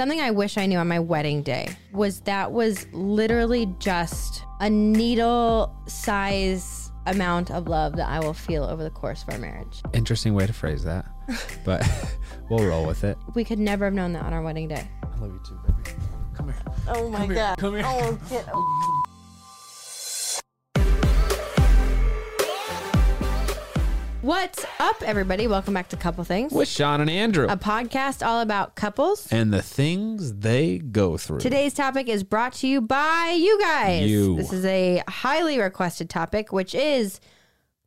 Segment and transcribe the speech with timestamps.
[0.00, 4.70] Something I wish I knew on my wedding day was that was literally just a
[4.70, 9.82] needle size amount of love that I will feel over the course of our marriage.
[9.92, 11.04] Interesting way to phrase that,
[11.66, 11.86] but
[12.48, 13.18] we'll roll with it.
[13.34, 14.88] We could never have known that on our wedding day.
[15.02, 15.90] I love you too, baby.
[16.34, 16.62] Come here.
[16.88, 17.54] Oh my Come here.
[17.58, 17.84] Come here.
[17.84, 18.48] Oh, get
[24.22, 25.46] What's up, everybody?
[25.46, 29.26] Welcome back to Couple Things, With Sean and Andrew a podcast all about couples.
[29.32, 31.40] and the things they go through.
[31.40, 34.10] Today's topic is brought to you by you guys.
[34.10, 34.36] You.
[34.36, 37.18] This is a highly requested topic, which is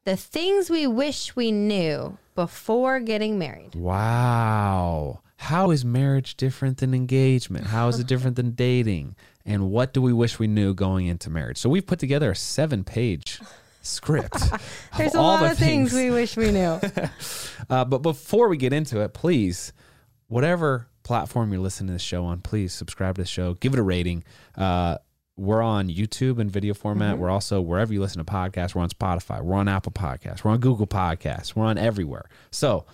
[0.06, 3.76] the things we wish we knew before getting married.
[3.76, 5.20] Wow.
[5.38, 7.68] How is marriage different than engagement?
[7.68, 9.16] How is it different than dating?
[9.46, 11.60] And what do we wish we knew going into marriage?
[11.60, 13.40] So we've put together a seven page
[13.84, 14.38] script.
[14.98, 16.80] There's a lot of things we wish we knew.
[17.70, 19.72] Uh, but before we get into it, please,
[20.28, 23.80] whatever platform you're listening to this show on, please subscribe to the show, give it
[23.80, 24.22] a rating.
[24.58, 24.98] Uh,
[25.38, 27.18] we're on YouTube in video format.
[27.18, 28.76] We're also wherever you listen to podcasts.
[28.76, 29.42] We're on Spotify.
[29.42, 30.44] We're on Apple Podcasts.
[30.44, 31.56] We're on Google Podcasts.
[31.56, 32.26] We're on everywhere.
[32.52, 32.86] So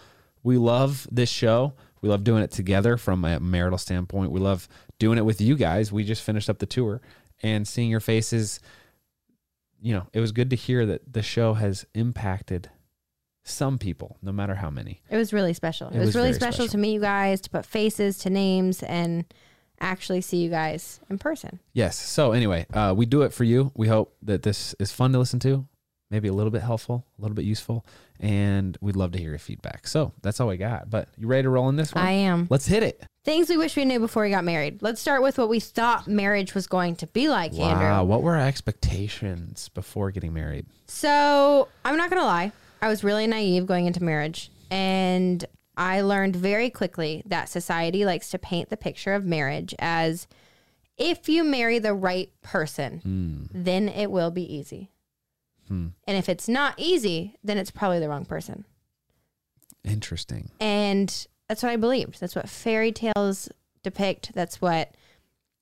[0.44, 1.74] we love this show.
[2.02, 4.32] We love doing it together from a marital standpoint.
[4.32, 5.92] We love doing it with you guys.
[5.92, 7.02] We just finished up the tour
[7.42, 8.60] and seeing your faces.
[9.82, 12.70] You know, it was good to hear that the show has impacted
[13.44, 15.02] some people, no matter how many.
[15.10, 15.88] It was really special.
[15.88, 16.72] It, It was, was really special, special.
[16.72, 19.26] to meet you guys, to put faces to names, and
[19.80, 21.60] actually see you guys in person.
[21.74, 21.98] Yes.
[21.98, 23.72] So anyway, uh, we do it for you.
[23.76, 25.66] We hope that this is fun to listen to,
[26.12, 27.86] maybe a little bit helpful, a little bit useful,
[28.20, 29.88] and we'd love to hear your feedback.
[29.88, 30.90] So that's all I got.
[30.90, 32.04] But you ready to roll in this one?
[32.04, 32.48] I am.
[32.50, 33.04] Let's hit it.
[33.26, 34.82] Things we wish we knew before we got married.
[34.82, 37.70] Let's start with what we thought marriage was going to be like, Wow.
[37.70, 38.10] Andrew.
[38.10, 40.66] What were our expectations before getting married?
[40.88, 45.46] So I'm not gonna lie, I was really naive going into marriage, and
[45.78, 50.28] I learned very quickly that society likes to paint the picture of marriage as
[50.98, 53.44] if you marry the right person, hmm.
[53.54, 54.92] then it will be easy.
[55.70, 58.66] And if it's not easy, then it's probably the wrong person.
[59.84, 60.52] Interesting.
[60.60, 62.20] And that's what I believed.
[62.20, 63.50] That's what fairy tales
[63.84, 64.34] depict.
[64.34, 64.96] That's what,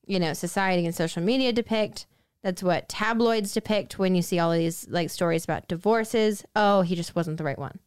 [0.06, 2.08] you know, society and social media depict.
[2.44, 6.46] That's what tabloids depict when you see all of these like stories about divorces.
[6.56, 7.80] Oh, he just wasn't the right one.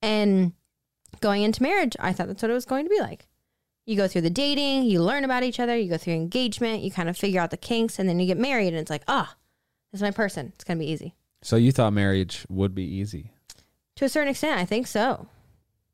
[0.00, 0.52] And
[1.20, 3.26] going into marriage, I thought that's what it was going to be like.
[3.84, 6.90] You go through the dating, you learn about each other, you go through engagement, you
[6.90, 9.36] kind of figure out the kinks, and then you get married, and it's like, ah,
[9.90, 10.52] this is my person.
[10.54, 11.14] It's going to be easy.
[11.42, 13.32] So you thought marriage would be easy.
[13.96, 15.26] To a certain extent, I think so.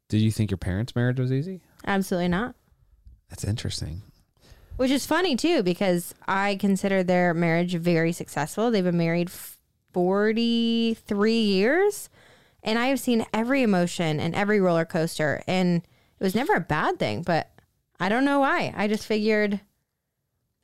[0.09, 1.61] Did you think your parents' marriage was easy?
[1.87, 2.55] Absolutely not.
[3.31, 4.03] That's interesting.
[4.77, 8.71] Which is funny too, because I consider their marriage very successful.
[8.71, 9.31] They've been married
[9.93, 12.09] 43 years,
[12.63, 15.83] and I have seen every emotion and every roller coaster, and
[16.21, 17.51] it was never a bad thing, but
[17.99, 18.73] I don't know why.
[18.77, 19.61] I just figured.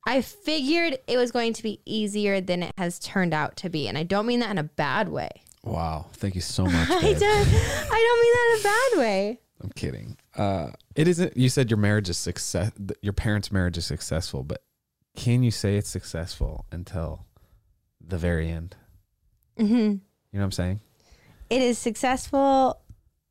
[0.06, 3.88] I figured it was going to be easier than it has turned out to be.
[3.88, 5.30] And I don't mean that in a bad way.
[5.62, 6.06] Wow.
[6.12, 6.74] Thank you so much.
[6.90, 9.40] I don't, I don't mean that in a bad way.
[9.62, 10.16] I'm kidding.
[10.36, 11.36] Uh, it isn't.
[11.36, 12.70] You said your marriage is success.
[13.00, 14.62] Your parents' marriage is successful, but
[15.16, 17.24] can you say it's successful until
[18.06, 18.76] the very end?
[19.56, 20.00] hmm You know
[20.32, 20.80] what I'm saying?
[21.48, 22.80] It is successful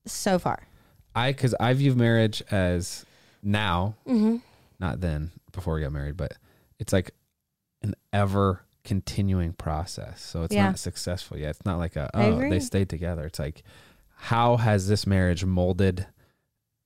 [0.07, 0.65] so far.
[1.13, 3.05] I because I view marriage as
[3.43, 4.37] now, hmm
[4.79, 6.33] not then before we got married, but
[6.79, 7.11] it's like
[7.81, 10.21] an ever continuing process.
[10.21, 10.67] So it's Yeah.
[10.67, 11.51] not successful yet.
[11.51, 13.25] It's not like a oh they stayed together.
[13.25, 13.63] It's like
[14.15, 16.07] how has this marriage molded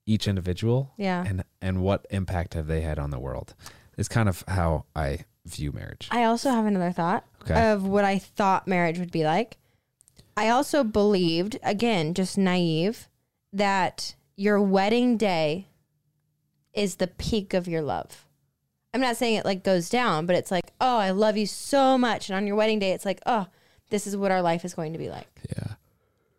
[0.05, 1.23] each individual Yeah.
[1.27, 3.55] and and what impact have they had on the world?
[3.97, 6.07] It's kind of how I view marriage.
[6.11, 7.71] I also have another thought Okay.
[7.71, 9.57] of what I thought marriage would be like.
[10.35, 13.09] I also believed, again, just naive,
[13.51, 15.69] that your wedding day
[16.73, 18.26] is the peak of your love.
[18.93, 21.97] I'm not saying it like goes down, but it's like, oh, I love you so
[21.97, 22.29] much.
[22.29, 23.47] And on your wedding day, it's like, oh,
[23.89, 25.27] this is what our life is going to be like.
[25.55, 25.73] yeah.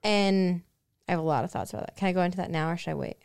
[0.03, 0.62] And
[1.09, 1.97] I have a lot of thoughts about that.
[1.97, 3.16] Can I go into that now or should I wait?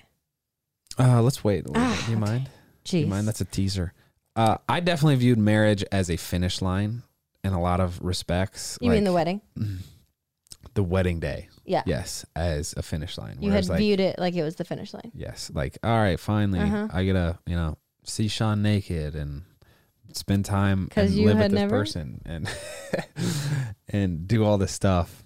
[0.99, 1.65] Uh, let's wait.
[1.65, 2.05] a little Ah, bit.
[2.05, 2.31] Do you okay.
[2.31, 2.49] mind?
[2.83, 3.27] Do you mind?
[3.27, 3.93] That's a teaser.
[4.35, 7.03] Uh, I definitely viewed marriage as a finish line
[7.43, 8.77] in a lot of respects.
[8.81, 9.41] you mean the wedding?
[10.73, 11.49] the wedding day?
[11.65, 11.83] Yeah.
[11.85, 13.37] Yes, as a finish line.
[13.39, 15.11] You had like, viewed it like it was the finish line.
[15.13, 16.87] yes, like all right, finally, Uh-huh.
[16.91, 19.43] I get to you know see Sean naked and
[20.13, 21.79] spend time and you live with this never?
[21.79, 22.47] person and
[23.89, 25.23] and do all this stuff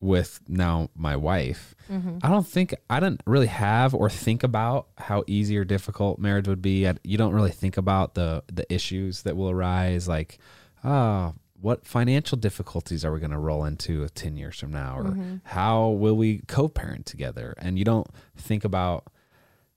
[0.00, 1.74] with now my wife.
[1.90, 2.18] Mm-hmm.
[2.22, 6.46] I don't think I didn't really have or think about how easy or difficult marriage
[6.48, 6.86] would be.
[6.86, 10.38] I, you don't really think about the the issues that will arise, like,
[10.84, 15.04] oh, what financial difficulties are we going to roll into ten years from now, or
[15.04, 15.36] Mm-hmm.
[15.44, 17.54] how will we co-parent together?
[17.58, 18.06] And you don't
[18.36, 19.06] think about,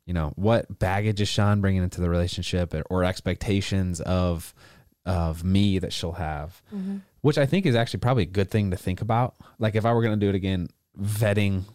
[0.09, 4.55] you know, what baggage is Sean bringing into the relationship or expectations of
[5.05, 6.97] of me that she'll have, Mm-hmm.
[7.21, 9.35] which I think is actually probably a good thing to think about.
[9.59, 10.67] Like if I were going to do it again,
[10.99, 11.65] vetting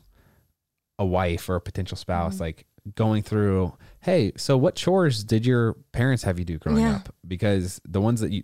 [0.98, 2.42] a wife or a potential spouse, Mm-hmm.
[2.42, 2.66] like
[2.96, 6.96] going through, hey, so what chores did your parents have you do growing Yeah.
[6.96, 7.14] up?
[7.26, 8.42] Because the ones that you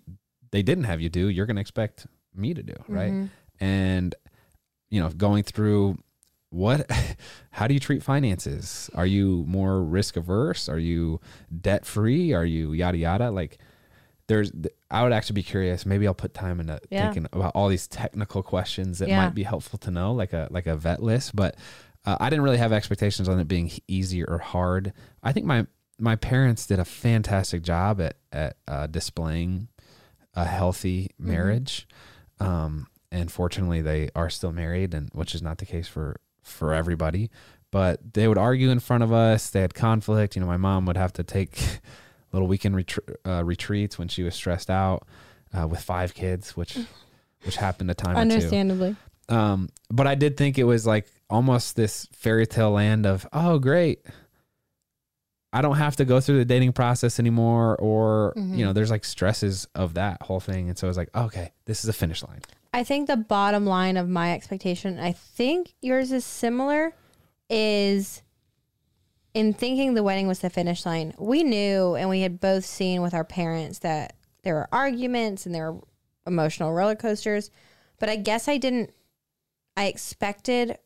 [0.52, 3.12] they didn't have you do, you're going to expect me to do, right?
[3.12, 3.28] Mhm.
[3.58, 4.14] And
[4.88, 5.98] you know, going through
[6.50, 6.90] what
[7.50, 8.90] how do you treat finances?
[8.94, 10.68] Are you more risk averse?
[10.68, 11.20] Are you
[11.60, 12.32] debt free?
[12.32, 13.30] Are you yada yada?
[13.30, 13.58] Like
[14.26, 14.52] there's
[14.90, 15.84] I would actually be curious.
[15.86, 17.02] Maybe I'll put time into Yeah.
[17.04, 19.16] thinking about all these technical questions that Yeah.
[19.16, 21.34] might be helpful to know, like a like a vet list.
[21.34, 21.56] But
[22.06, 24.92] uh, I didn't really have expectations on it being easy or hard.
[25.22, 25.66] I think my
[25.98, 29.68] my parents did a fantastic job at at uh, displaying
[30.34, 31.28] a healthy Mm-hmm.
[31.30, 31.86] marriage.
[32.38, 36.16] Um, and fortunately, they are still married, and which is not the case for
[36.50, 37.30] for everybody.
[37.70, 39.50] But they would argue in front of us.
[39.50, 40.34] They had conflict.
[40.34, 41.56] You know, my mom would have to take
[42.32, 42.84] little weekend
[43.26, 45.06] uh, retreats when she was stressed out
[45.56, 46.76] uh, with five kids, which
[47.44, 48.20] which happened a time or two.
[48.20, 48.96] Understandably.
[49.28, 53.60] Um, but I did think it was like almost this fairy tale land of, oh,
[53.60, 54.00] great.
[55.52, 58.56] I don't have to go through the dating process anymore, or Mhm.
[58.56, 61.52] you know, there's like stresses of that whole thing, and so I was like, okay,
[61.64, 62.40] this is a finish line.
[62.72, 66.94] I think the bottom line of my expectation, I think yours is similar,
[67.48, 68.22] is
[69.34, 71.14] in thinking the wedding was the finish line.
[71.18, 75.54] We knew and we had both seen with our parents that there were arguments and
[75.54, 75.80] there were
[76.26, 77.50] emotional roller coasters.
[77.98, 78.92] But I guess I didn't,
[79.76, 80.78] I expected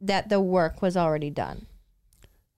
[0.00, 1.66] that the work was already done.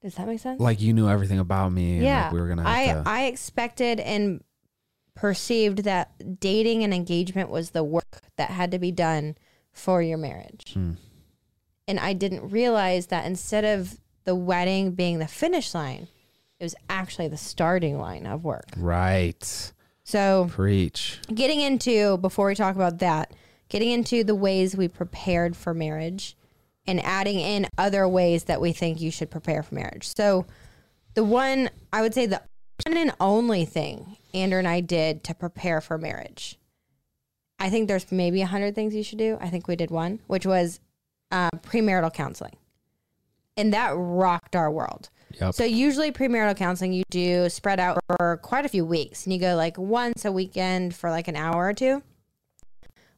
[0.03, 0.61] Does that make sense?
[0.61, 2.25] Like you knew everything about me, and yeah.
[2.25, 3.11] like we were gonna I, have to.
[3.11, 4.43] I expected and
[5.17, 9.35] perceived that dating and engagement was the work that had to be done
[9.73, 10.75] for your marriage.
[10.75, 10.93] Hmm.
[11.89, 16.07] And I didn't realize that instead of the wedding being the finish line,
[16.61, 18.67] it was actually the starting line of work.
[18.77, 19.73] right,
[20.05, 21.21] So, preach.
[21.35, 23.33] getting into, before we talk about that,
[23.69, 26.37] getting into the ways we prepared for marriage
[26.87, 30.09] and adding in other ways that we think you should prepare for marriage.
[30.17, 30.47] So,
[31.15, 32.43] the one, I would say, the
[32.87, 36.59] one and only thing Andrew and I did to prepare for marriage.
[37.59, 39.39] I think there's maybe a hundred things you should do.
[39.41, 40.81] I think we did one, which was
[41.33, 42.57] uh, premarital counseling,
[43.57, 45.09] and that rocked our world.
[45.41, 45.55] Yep.
[45.55, 49.41] So usually premarital counseling you do spread out for quite a few weeks and you
[49.41, 52.03] go like once a weekend for like an hour or two.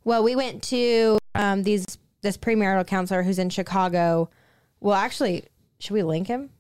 [0.05, 4.31] Well, we went to um, these this premarital counselor who's in Chicago.
[4.81, 5.45] Well, actually,
[5.81, 6.51] should we link him?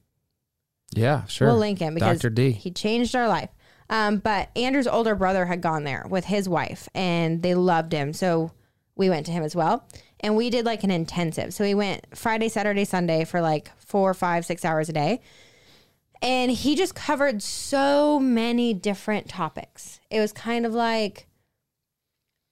[0.92, 1.48] yeah, sure.
[1.48, 2.30] We'll link him because Dr.
[2.30, 2.50] D.
[2.52, 3.50] he changed our life.
[3.90, 8.12] Um, but Andrew's older brother had gone there with his wife and they loved him.
[8.12, 8.52] So
[8.96, 9.86] we went to him as well.
[10.20, 11.54] And we did like an intensive.
[11.54, 15.20] So we went Friday, Saturday, Sunday for like four, five, six hours a day.
[16.20, 20.00] And he just covered so many different topics.
[20.10, 21.28] It was kind of like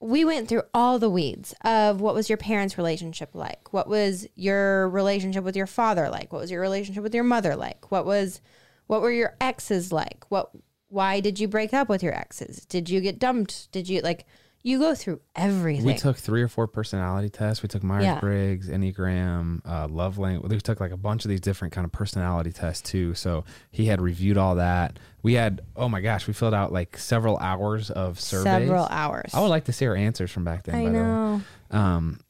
[0.01, 3.73] we went through all the weeds of what was your parents' relationship like?
[3.73, 6.33] What was your relationship with your father like?
[6.33, 7.91] What was your relationship with your mother like?
[7.91, 8.41] What was
[8.87, 10.25] what were your exes like?
[10.29, 10.51] What
[10.97, 12.65] why did you break up with your exes?
[12.67, 13.71] Did you get dumped?
[13.71, 14.27] Did you like
[14.63, 15.85] you go through everything.
[15.87, 17.63] We took three or four personality tests.
[17.63, 18.19] We took Myers Yeah.
[18.19, 20.51] Briggs, Enneagram, uh, Love Language.
[20.51, 23.15] We took like a bunch of these different kind of personality tests too.
[23.15, 24.99] So he had reviewed all that.
[25.23, 28.45] We had, oh my gosh, we filled out like several hours of surveys.
[28.67, 29.31] several hours.
[29.35, 30.75] I would like to see our answers from back then.
[30.75, 31.05] I by the way.
[31.05, 31.41] know.
[31.71, 32.21] Um,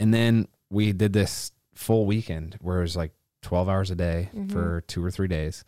[0.00, 4.30] and then we did this full weekend where it was like 12 hours a day
[4.34, 4.48] Mm-hmm.
[4.54, 5.64] for two or three days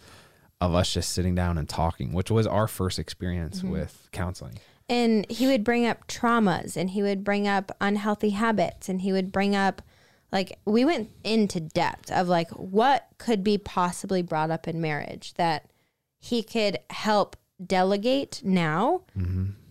[0.61, 3.71] of us just sitting down and talking, which was our first experience Mm-hmm.
[3.71, 4.59] with counseling.
[4.89, 9.13] and he would bring up traumas and he would bring up unhealthy habits and he
[9.13, 9.83] would bring up
[10.33, 15.35] like we went into depth of like what could be possibly brought up in marriage
[15.35, 15.71] that
[16.21, 19.03] he could help delegate now.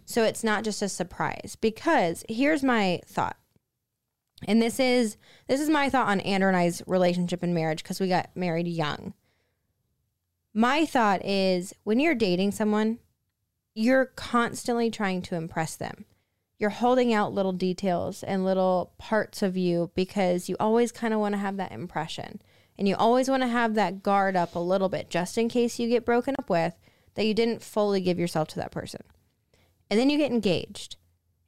[0.06, 1.58] So it's not just a surprise.
[1.60, 3.38] Because here's my thought.
[4.48, 8.00] And this is this is my thought on Andrew and I's relationship and marriage because
[8.00, 9.13] we got married young
[10.55, 12.97] my thought is when you're dating someone
[13.75, 16.05] you're constantly trying to impress them.
[16.57, 21.19] You're holding out little details and little parts of you because you always kind of
[21.19, 22.41] want to have that impression.
[22.79, 25.77] And you always want to have that guard up a little bit just in case
[25.77, 26.74] you get broken up with,
[27.15, 29.01] that you didn't fully give yourself to that person.
[29.89, 30.95] And then you get engaged.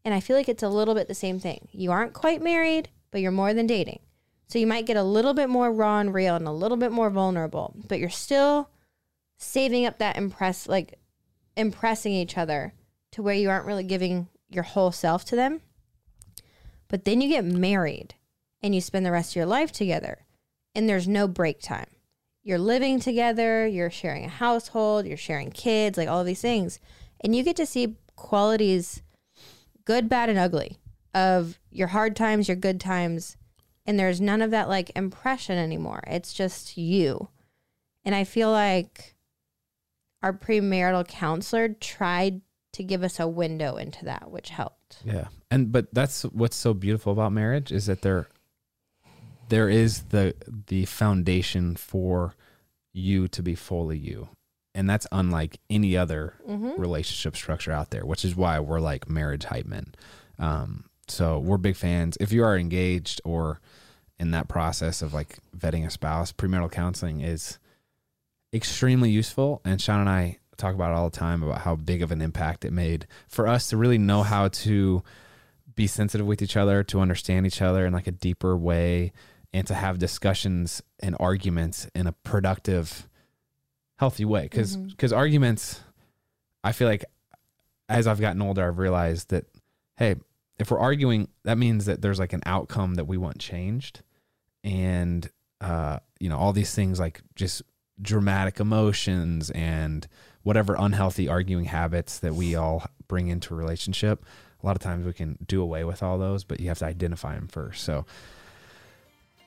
[0.03, 1.69] And I feel like it's a little bit the same thing.
[1.71, 3.99] You aren't quite married, but you're more than dating.
[4.47, 6.91] So you might get a little bit more raw and real and a little bit
[6.91, 8.69] more vulnerable, but you're still
[9.38, 11.00] saving up that impress like
[11.56, 12.74] impressing each other
[13.12, 15.62] to where you aren't really giving your whole self to them.
[16.88, 18.15] But then you get married
[18.62, 20.25] and you spend the rest of your life together
[20.74, 21.88] and there's no break time.
[22.48, 26.79] you're living together, you're sharing a household, you're sharing kids, like all these things.
[27.20, 29.01] And you get to see qualities,
[29.84, 30.77] good, bad, and ugly,
[31.13, 33.36] of your hard times, your good times.
[33.86, 36.01] And there's none of that like impression anymore.
[36.08, 37.27] It's just you.
[38.06, 39.16] And I feel like
[40.24, 42.41] our premarital counselor tried
[42.74, 44.97] to give us a window into that, which helped.
[45.03, 45.27] Yeah.
[45.50, 48.27] And but that's what's so beautiful about marriage is that there
[49.50, 50.36] there is the
[50.67, 52.36] the foundation for
[52.93, 54.29] you to be fully you.
[54.75, 56.36] And that's unlike any other
[56.77, 59.95] relationship structure out there, which is why we're like marriage hype men.
[60.38, 62.15] Um, so we're big fans.
[62.19, 63.59] If you are engaged or
[64.19, 67.57] in that process of like vetting a spouse, premarital counseling is
[68.57, 69.61] extremely useful.
[69.63, 72.21] And Sean and I talk about it all the time about how big of an
[72.21, 75.03] impact it made for us to really know how to
[75.75, 79.13] be sensitive with each other, to understand each other in like a deeper way,
[79.53, 83.07] and to have discussions and arguments in a productive,
[83.97, 84.43] healthy way.
[84.43, 85.79] Because because arguments,
[86.63, 87.05] I feel like
[87.87, 89.45] as I've gotten older, I've realized that
[89.97, 90.15] hey,
[90.59, 94.01] if we're arguing, that means that there's like an outcome that we want changed,
[94.63, 95.29] and
[95.61, 97.61] uh, you know all these things like just
[98.01, 100.07] dramatic emotions and
[100.43, 104.23] whatever unhealthy arguing habits that we all bring into a relationship.
[104.61, 106.85] A lot of times we can do away with all those, but you have to
[106.85, 107.83] identify them first.
[107.83, 108.05] So,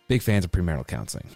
[0.09, 1.29] big fans of premarital counseling.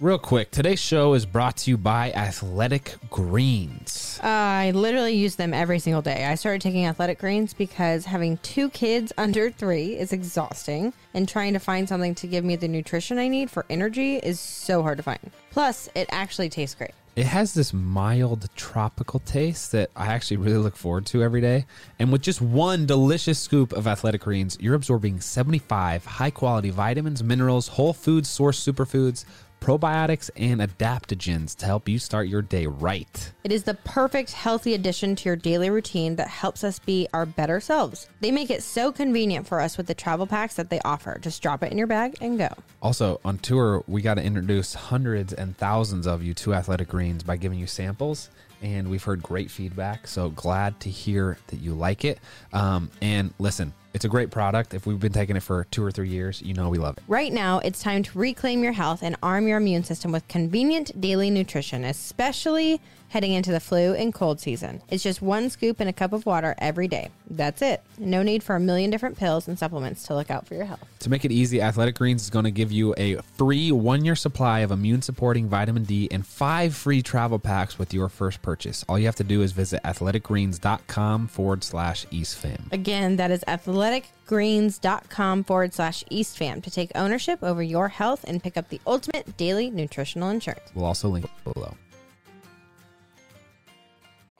[0.00, 4.20] Real quick, today's show is brought to you by Athletic Greens.
[4.22, 6.24] I literally use them every single day.
[6.24, 11.52] I started taking athletic greens because having two kids under three is exhausting, and trying
[11.54, 14.98] to find something to give me the nutrition I need for energy is so hard
[14.98, 15.32] to find.
[15.50, 16.92] Plus, it actually tastes great.
[17.16, 21.66] It has this mild tropical taste that I actually really look forward to every day.
[21.98, 27.24] And with just one delicious scoop of athletic greens, you're absorbing 75 high quality vitamins,
[27.24, 29.24] minerals, whole food source superfoods,
[29.60, 33.32] probiotics, and adaptogens to help you start your day right.
[33.44, 37.26] It is the perfect healthy addition to your daily routine that helps us be our
[37.26, 38.08] better selves.
[38.20, 41.18] They make it so convenient for us with the travel packs that they offer.
[41.20, 42.48] Just drop it in your bag and go.
[42.82, 47.22] Also, on tour, we got to introduce hundreds and thousands of you to Athletic Greens
[47.22, 48.30] by giving you samples.
[48.60, 50.08] And we've heard great feedback.
[50.08, 52.18] So glad to hear that you like it.
[52.52, 54.74] Um, and listen, it's a great product.
[54.74, 57.04] If we've been taking it for two or three years, you know we love it.
[57.08, 61.00] Right now, it's time to reclaim your health and arm your immune system with convenient
[61.00, 64.82] daily nutrition, especially heading into the flu and cold season.
[64.88, 67.10] It's just one scoop in a cup of water every day.
[67.30, 67.82] That's it.
[67.98, 70.84] No need for a million different pills and supplements to look out for your health.
[71.00, 74.14] To make it easy, Athletic Greens is going to give you a free one year
[74.16, 78.84] supply of immune supporting vitamin D and five free travel packs with your first purchase.
[78.88, 82.70] All you have to do is visit athleticgreens.com forward slash EastFam.
[82.72, 83.42] Again, that is
[83.78, 89.36] athleticgreens.com forward slash eastfam to take ownership over your health and pick up the ultimate
[89.36, 90.70] daily nutritional insurance.
[90.74, 91.74] We'll also link below.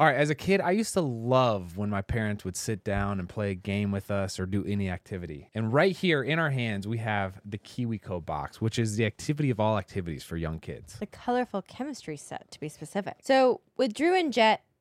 [0.00, 3.18] All right, as a kid, I used to love when my parents would sit down
[3.18, 5.50] and play a game with us or do any activity.
[5.56, 9.50] And right here in our hands, we have the KiwiCo box, which is the activity
[9.50, 10.94] of all activities for young kids.
[11.00, 13.16] The colorful chemistry set, to be specific.
[13.24, 14.62] So, with Drew and Jet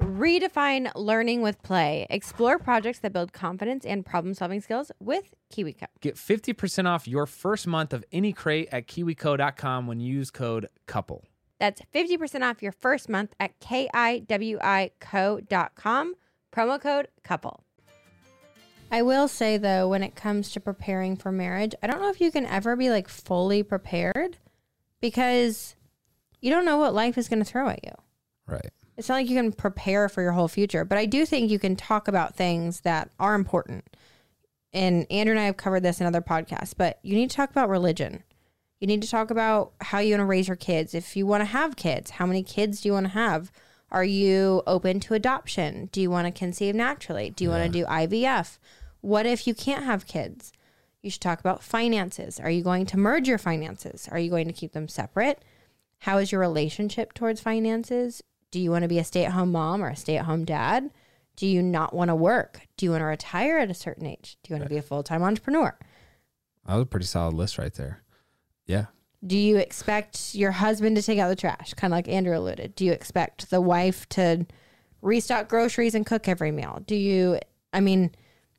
[0.00, 2.06] Redefine learning with play.
[2.08, 5.86] Explore projects that build confidence and problem solving skills with KiwiCo.
[6.00, 10.68] Get 50% off your first month of any crate at kiwico.com when you use code
[10.86, 11.24] COUPLE.
[11.58, 14.24] That's 50% off your first month at kiwico.com,
[16.50, 17.64] promo code couple.
[18.90, 22.20] I will say though, when it comes to preparing for marriage, I don't know if
[22.20, 24.38] you can ever be like fully prepared
[25.00, 25.76] because
[26.40, 27.92] you don't know what life is going to throw at you.
[28.46, 28.70] Right.
[29.00, 31.58] It's not like you can prepare for your whole future, but I do think you
[31.58, 33.96] can talk about things that are important.
[34.74, 37.50] And Andrew and I have covered this in other podcasts, but you need to talk
[37.50, 38.24] about religion.
[38.78, 40.94] You need to talk about how you want to raise your kids.
[40.94, 43.50] If you want to have kids, how many kids do you want to have?
[43.90, 45.88] Are you open to adoption?
[45.92, 47.30] Do you want to conceive naturally?
[47.30, 48.58] Do you want to do IVF?
[49.00, 50.52] What if you can't have kids?
[51.00, 52.38] You should talk about finances.
[52.38, 54.10] Are you going to merge your finances?
[54.12, 55.42] Are you going to keep them separate?
[56.00, 58.22] How is your relationship towards finances?
[58.50, 60.44] Do you want to be a stay at home mom or a stay at home
[60.44, 60.90] dad?
[61.36, 62.60] Do you not want to work?
[62.76, 64.36] Do you want to retire at a certain age?
[64.42, 65.76] Do you want to be a full time entrepreneur?
[66.66, 68.02] That was a pretty solid list right there.
[68.66, 68.86] Yeah.
[69.26, 71.74] Do you expect your husband to take out the trash?
[71.74, 72.74] Kind of like Andrew alluded.
[72.74, 74.46] Do you expect the wife to
[75.02, 76.82] restock groceries and cook every meal?
[76.86, 77.38] Do you,
[77.72, 78.12] I mean,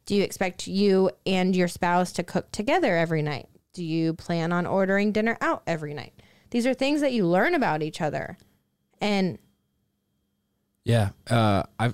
[0.06, 3.48] do you expect you and your spouse to cook together every night?
[3.74, 6.14] Do you plan on ordering dinner out every night?
[6.50, 8.38] These are things that you learn about each other.
[9.00, 9.40] And
[10.84, 11.10] Yeah.
[11.30, 11.94] Uh, I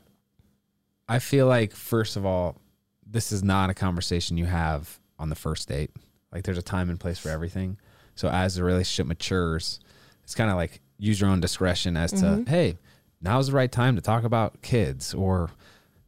[1.07, 2.61] I feel like first of all,
[3.05, 5.91] this is not a conversation you have on the first date.
[6.31, 7.77] Like there's a time and place for everything.
[8.15, 9.79] So as the relationship matures,
[10.23, 12.77] it's kind of like use your own discretion as to hey,
[13.21, 15.49] now's the right time to talk about kids or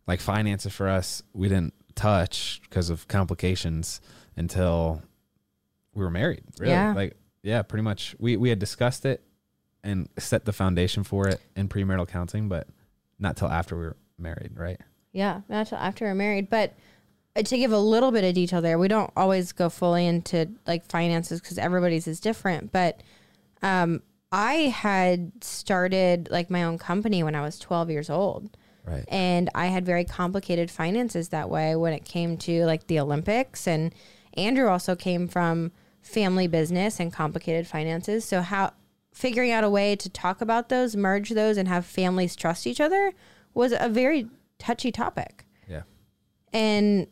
[0.08, 1.22] like finances for us.
[1.34, 4.02] We didn't touch because of complications
[4.36, 5.02] until
[5.94, 6.44] we were married.
[6.60, 6.94] Really, Yeah.
[6.94, 8.16] like yeah, pretty much.
[8.20, 9.24] We we had discussed it
[9.84, 12.68] and set the foundation for it in premarital counseling, but
[13.18, 14.80] not till after we were married, right?
[15.12, 16.50] Yeah, not till after we're married.
[16.50, 16.76] But
[17.36, 20.50] uh, to give a little bit of detail there, we don't always go fully into
[20.68, 22.72] like finances because everybody's is different.
[22.72, 23.02] But
[23.62, 28.58] um, I had started like my own company when I was 12 years old.
[28.86, 29.06] Right.
[29.08, 33.68] And I had very complicated finances that way when it came to like the Olympics.
[33.68, 33.94] And
[34.36, 38.26] Andrew also came from family business and complicated finances.
[38.26, 38.72] So, how
[39.20, 42.80] figuring out a way to talk about those, merge those, and have families trust each
[42.80, 43.12] other
[43.54, 44.28] was a very
[44.60, 45.46] touchy topic.
[45.68, 45.82] Yeah.
[46.54, 47.06] And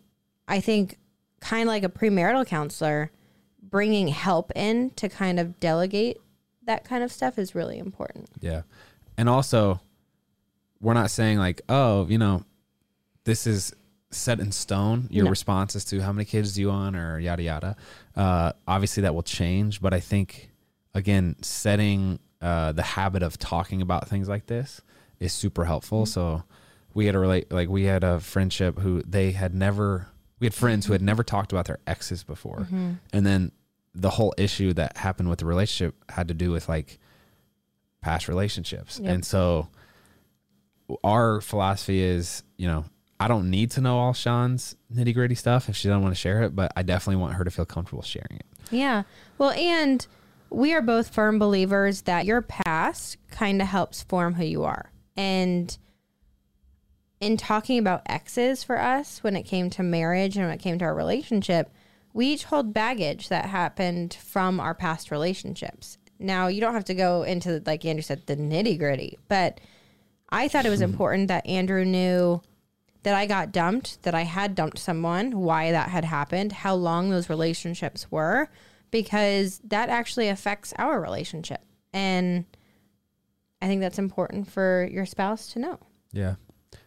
[0.48, 0.98] I think,
[1.42, 3.12] kind of like a premarital counselor,
[3.62, 6.18] bringing help in to kind of delegate
[6.64, 8.30] that kind of stuff is really important.
[8.40, 8.62] Yeah.
[9.18, 9.82] And also,
[10.80, 12.46] we're not saying like, oh, you know,
[13.26, 13.74] this is
[14.12, 15.08] set in stone.
[15.10, 15.30] Your No.
[15.30, 17.76] responses to how many kids do you want or yada yada.
[18.16, 19.82] Uh, obviously, that will change.
[19.82, 20.52] But I think
[20.98, 24.82] again, setting uh, the habit of talking about things like this
[25.20, 26.06] is super helpful.
[26.06, 26.44] So
[26.94, 30.08] we had a relate like we had a friendship who they had never.
[30.40, 32.68] We had friends who had never talked about their exes before,
[33.14, 33.52] and then
[33.96, 37.00] the whole issue that happened with the relationship had to do with like
[38.02, 39.00] past relationships.
[39.00, 39.12] Yep.
[39.12, 39.70] And so
[41.04, 42.86] our philosophy is, you know,
[43.20, 46.20] I don't need to know all Sean's nitty gritty stuff if she doesn't want to
[46.20, 48.46] share it, but I definitely want her to feel comfortable sharing it.
[48.70, 49.04] Yeah.
[49.40, 50.06] Well, and
[50.50, 54.92] we are both firm believers that your past kind of helps form who you are.
[55.16, 55.78] And
[57.20, 60.78] in talking about exes for us, when it came to marriage and when it came
[60.80, 61.72] to our relationship,
[62.14, 65.98] we each hold baggage that happened from our past relationships.
[66.20, 69.60] Now, you don't have to go into, like Andrew said, the nitty gritty, but
[70.30, 70.86] I thought it was hmm.
[70.86, 72.42] important that Andrew knew
[73.04, 77.10] that I got dumped, that I had dumped someone, why that had happened, how long
[77.10, 78.50] those relationships were,
[78.92, 81.62] because that actually affects our relationship.
[81.94, 82.46] And
[83.62, 85.80] I think that's important for your spouse to know.
[86.14, 86.36] Yeah.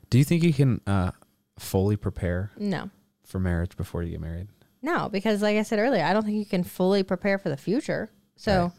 [0.09, 1.11] Do you think you can uh,
[1.59, 2.91] fully prepare No,
[3.25, 4.49] for marriage before you get married?
[4.83, 7.57] no, because like I said earlier, I don't think you can fully prepare for the
[7.57, 8.11] future.
[8.37, 8.73] So Right.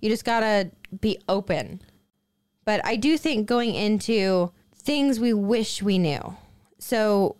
[0.00, 1.82] you just got to be open.
[2.64, 6.36] But I do think going into things we wish we knew.
[6.78, 7.36] So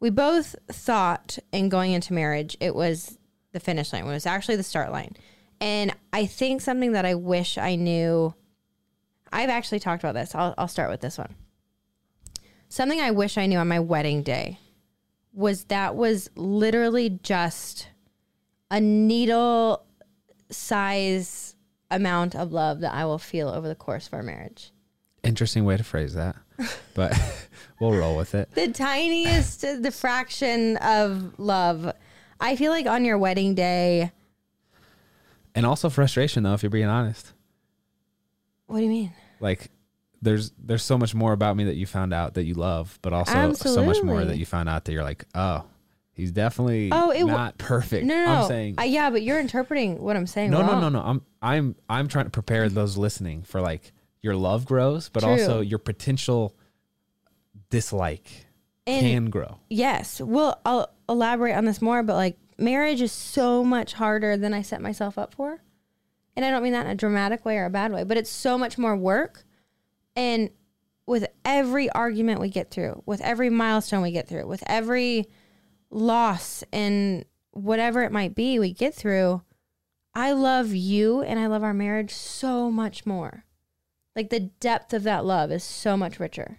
[0.00, 3.18] we both thought in going into marriage, it was
[3.56, 5.16] the finish line, it was actually the start line.
[5.60, 8.34] And I think something that I wish I knew,
[9.32, 10.34] I've actually talked about this.
[10.34, 11.34] I'll, I'll start with this one.
[12.68, 14.58] Something I wish I knew on my wedding day
[15.32, 17.88] was that was literally just
[18.70, 19.84] a needle
[20.50, 21.54] size
[21.90, 24.72] amount of love that I will feel over the course of our marriage.
[25.22, 26.36] Interesting way to phrase that,
[26.94, 27.12] but
[27.80, 28.50] we'll roll with it.
[28.52, 31.92] The tiniest, the fraction of love.
[32.40, 34.12] I feel like on your wedding day,
[35.54, 37.32] And also frustration though, if you're being honest.
[38.66, 39.12] what do you mean?
[39.40, 39.70] Like
[40.22, 43.12] there's there's so much more about me that you found out that you love, but
[43.12, 45.64] also so much more that you found out that you're like, oh,
[46.12, 48.06] He's definitely Oh, it not perfect.
[48.06, 48.32] No, no, no.
[48.42, 50.50] I'm saying Uh, yeah, but you're interpreting what I'm saying.
[50.50, 51.00] no, no, no, no.
[51.00, 55.32] I'm I'm I'm trying to prepare those listening for like your love grows, but True.
[55.32, 56.54] also your potential
[57.70, 58.46] dislike
[58.86, 59.58] And can grow.
[59.68, 64.54] yes, well, I'll elaborate on this more, but like marriage is so much harder than
[64.54, 65.62] I set myself up for.
[66.34, 68.30] And I don't mean that in a dramatic way or a bad way, but it's
[68.30, 69.44] so much more work.
[70.14, 70.50] And
[71.06, 75.28] with every argument we get through, with every milestone we get through, with every
[75.90, 79.42] loss and whatever it might be we get through,
[80.14, 83.44] I love you and I love our marriage so much more.
[84.14, 86.58] Like the depth of that love is so much richer.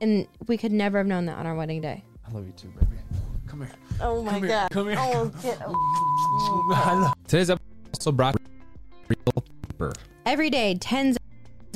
[0.00, 2.04] And we could never have known that on our wedding day.
[2.26, 2.96] I love you too, baby.
[3.56, 3.76] Come here.
[4.02, 4.70] Oh my Come here, god.
[4.70, 4.96] come here.
[4.98, 7.62] Oh, get, Today's episode
[7.94, 8.36] also brought
[9.08, 9.92] Reel Paper.
[10.26, 11.16] Every day, tens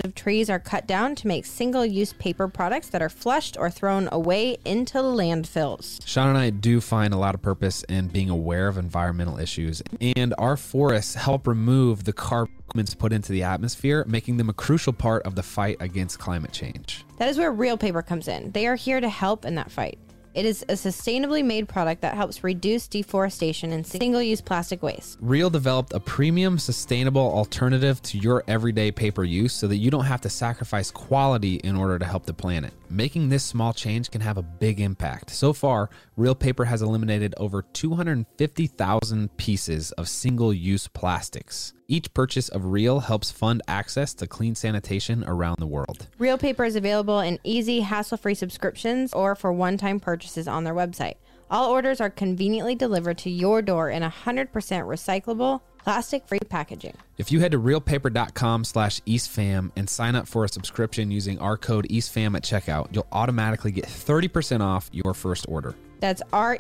[0.05, 3.71] of trees are cut down to make single use paper products that are flushed or
[3.71, 6.07] thrown away into landfills.
[6.07, 9.83] Sean and I do find a lot of purpose in being aware of environmental issues,
[10.17, 12.55] and our forests help remove the carbon
[12.99, 17.07] put into the atmosphere, making them a crucial part of the fight against climate change.
[17.17, 18.53] That is where Reel Paper comes in.
[18.53, 19.99] They are here to help in that fight.
[20.33, 25.19] It is a sustainably made product that helps reduce deforestation and single use plastic waste.
[25.21, 30.05] Reel developed a premium, sustainable alternative to your everyday paper use so that you don't
[30.05, 32.73] have to sacrifice quality in order to help the planet.
[32.89, 35.31] Making this small change can have a big impact.
[35.31, 41.73] So far, Reel Paper has eliminated over 250,000 pieces of single use plastics.
[41.91, 46.07] Each purchase of Reel helps fund access to clean sanitation around the world.
[46.19, 50.63] Reel Paper is available in easy, hassle free subscriptions or for one time purchases on
[50.63, 51.15] their website.
[51.51, 56.95] All orders are conveniently delivered to your door in 100% recyclable, plastic free packaging.
[57.19, 61.57] If you head to reelpaper.com slash eastfam and sign up for a subscription using our
[61.57, 65.75] code eastfam at checkout, you'll automatically get 30% off your first order.
[65.99, 66.57] That's R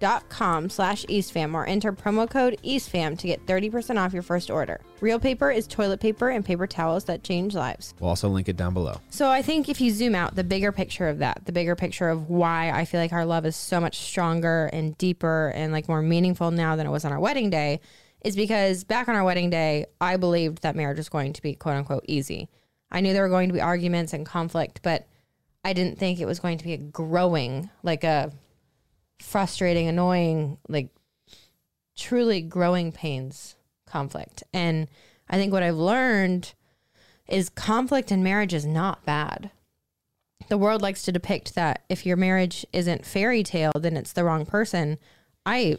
[0.00, 2.28] E E L P A P E R dot com slash eastfam or enter promo
[2.28, 4.80] code eastfam to get 30% off your first order.
[5.00, 7.94] Reel Paper is toilet paper and paper towels that change lives.
[8.00, 9.00] We'll also link it down below.
[9.10, 12.08] So I think if you zoom out, the bigger picture of that, the bigger picture
[12.08, 15.88] of why I feel like our love is so much stronger and deeper and like
[15.88, 17.80] more meaningful now than it was on our wedding day
[18.24, 21.54] is because back on our wedding day, I believed that marriage was going to be
[21.54, 22.48] quote unquote easy.
[22.90, 25.06] I knew there were going to be arguments and conflict, but
[25.64, 28.32] I didn't think it was going to be a growing, like a
[29.20, 30.88] frustrating, annoying, like
[31.96, 34.42] truly growing pains conflict.
[34.52, 34.88] And
[35.28, 36.54] I think what I've learned
[37.26, 39.50] is conflict in marriage is not bad.
[40.48, 44.24] The world likes to depict that if your marriage isn't fairy tale, then it's the
[44.24, 44.98] wrong person.
[45.44, 45.76] I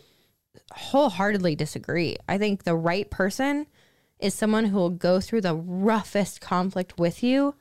[0.72, 2.18] wholeheartedly disagree.
[2.28, 3.66] I think the right person
[4.20, 7.56] is someone who will go through the roughest conflict with you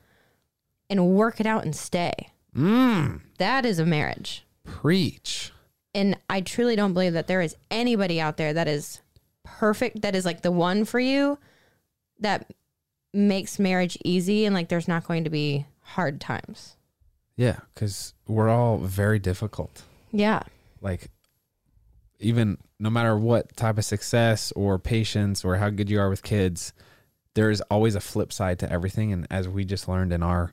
[0.89, 2.31] and work it out and stay.
[2.55, 3.21] Mmm.
[3.37, 4.45] That is a marriage.
[4.63, 5.51] Preach.
[5.93, 9.01] And I truly don't believe that there is anybody out there that is
[9.43, 11.39] perfect, that is like the one for you
[12.19, 12.51] that
[13.13, 16.75] makes marriage easy and like there's not going to be hard times.
[17.35, 19.83] Yeah, because we're all very difficult.
[20.11, 20.43] Yeah.
[20.81, 21.09] Like,
[22.19, 26.21] even no matter what type of success or patience or how good you are with
[26.21, 26.73] kids,
[27.35, 29.13] there is always a flip side to everything.
[29.13, 30.51] And as we just learned in our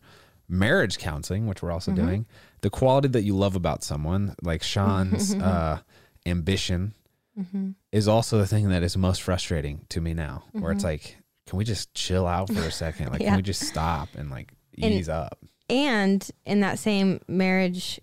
[0.49, 2.07] marriage counseling, which we're also mm-hmm.
[2.07, 2.27] doing,
[2.61, 5.45] the quality that you love about someone, like Sean's mm-hmm.
[5.45, 5.79] uh,
[6.25, 6.95] ambition,
[7.39, 7.71] mm-hmm.
[7.93, 10.45] is also the thing that is most frustrating to me now.
[10.53, 10.89] Where it's mm-hmm.
[10.89, 11.17] like,
[11.47, 13.11] can we just chill out for a second?
[13.11, 13.29] Like, Yeah.
[13.29, 15.39] can we just stop and like And- ease up?
[15.69, 18.01] And in that same marriage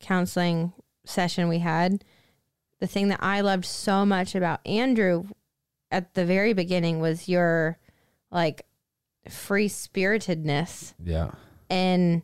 [0.00, 0.72] counseling
[1.04, 2.02] session we had,
[2.80, 5.24] the thing that I loved so much about Andrew
[5.90, 7.78] at the very beginning was your
[8.30, 8.66] like
[9.28, 10.94] free spiritedness.
[11.02, 11.30] Yeah.
[11.70, 12.22] And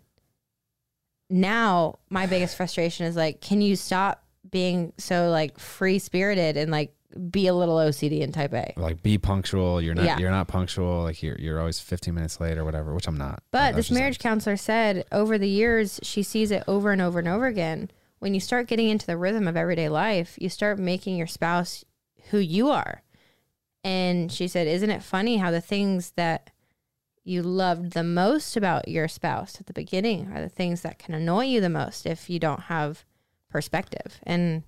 [1.31, 6.71] now my biggest frustration is like, can you stop being so like free spirited and
[6.71, 6.93] like
[7.31, 8.73] be a little OCD and type A?
[8.77, 9.81] like be punctual.
[9.81, 10.05] You're not.
[10.05, 10.19] Yeah.
[10.19, 11.03] You're not punctual.
[11.03, 11.39] Like you're.
[11.39, 12.95] You're always 15 minutes late or whatever.
[12.95, 13.43] Which I'm not.
[13.51, 17.29] But this marriage counselor said over the years, she sees it over and over and
[17.29, 17.91] over again.
[18.19, 21.85] When you start getting into the rhythm of everyday life, you start making your spouse
[22.31, 23.03] who you are.
[23.83, 26.51] And she said, Isn't it funny how the things that
[27.25, 31.15] you loved the most about your spouse at the beginning are the things that can
[31.15, 33.05] annoy you the most if you don't have
[33.51, 34.19] perspective?
[34.23, 34.63] And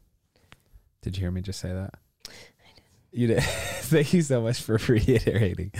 [1.00, 1.94] Did you hear me just say that?
[3.10, 3.42] You did.
[3.42, 5.72] Thank you so much for reiterating.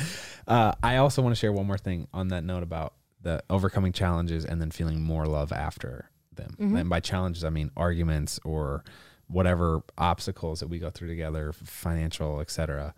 [0.47, 3.93] Uh, I also want to share one more thing on that note about the overcoming
[3.93, 6.57] challenges and then feeling more love after them.
[6.59, 8.85] And by challenges, I mean arguments or
[9.29, 12.95] whatever obstacles that we go through together, financial, etc.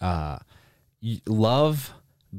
[0.00, 0.38] Uh,
[1.26, 1.94] love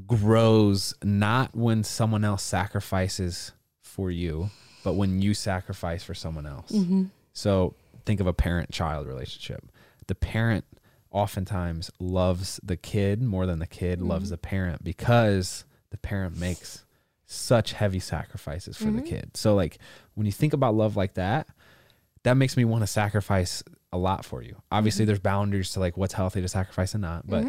[0.07, 3.51] grows not when someone else sacrifices
[3.81, 4.49] for you,
[4.83, 6.71] but when you sacrifice for someone else.
[6.71, 7.05] Mm-hmm.
[7.33, 7.75] So
[8.05, 9.63] think of a parent child relationship.
[10.07, 10.65] The parent
[11.11, 14.09] oftentimes loves the kid more than the kid mm-hmm.
[14.09, 16.83] loves the parent because the parent makes
[17.25, 19.05] such heavy sacrifices for the mm-hmm.
[19.05, 19.37] kid.
[19.37, 19.77] So like
[20.15, 21.47] when you think about love like that,
[22.23, 24.61] that makes me want to sacrifice a lot for you.
[24.71, 25.07] Obviously mm-hmm.
[25.07, 27.45] there's boundaries to like what's healthy to sacrifice and not, but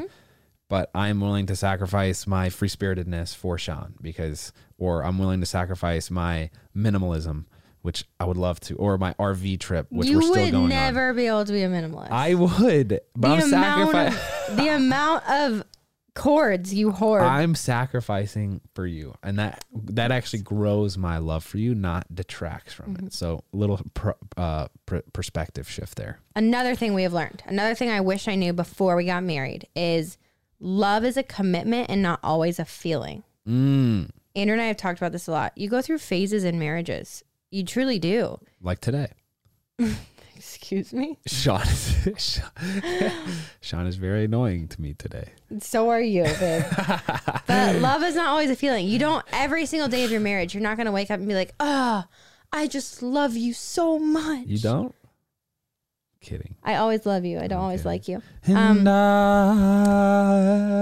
[0.68, 5.46] but I'm willing to sacrifice my free spiritedness for Sean because or I'm willing to
[5.46, 7.44] sacrifice my minimalism,
[7.82, 10.62] which I would love to, or my RV trip, which you we're still would going
[10.64, 10.68] on.
[10.70, 12.10] never be able to be a minimalist.
[12.10, 14.56] I would, but I'm the amount sacrificing.
[14.56, 15.64] the amount of
[16.14, 17.22] cords you hoard.
[17.22, 22.72] I'm sacrificing for you, and that that actually grows my love for you, not detracts
[22.72, 23.06] from Mm-hmm.
[23.08, 23.12] it.
[23.12, 26.20] So, a little pro, uh, pr- perspective shift there.
[26.36, 29.66] another thing we have learned, another thing I wish I knew before we got married
[29.76, 30.16] is
[30.64, 33.22] love is a commitment and not always a feeling.
[33.46, 35.52] Mm, Andrew and I have talked about this a lot.
[35.56, 37.22] You go through phases in marriages.
[37.50, 38.40] You truly do.
[38.60, 39.08] like today,
[40.36, 41.18] Excuse me.
[41.26, 42.40] Sean is
[43.60, 45.28] Sean, is very annoying to me today.
[45.60, 46.64] So are you, babe.
[47.46, 48.86] but love is not always a feeling.
[48.88, 51.34] You don't every single day of your marriage, you're not gonna wake up and be
[51.34, 52.04] like, oh,
[52.52, 54.46] I just love you so much.
[54.46, 54.94] You don't?
[56.24, 56.54] Kidding.
[56.64, 57.38] I always love you.
[57.38, 58.22] I don't always like you.
[58.46, 58.84] And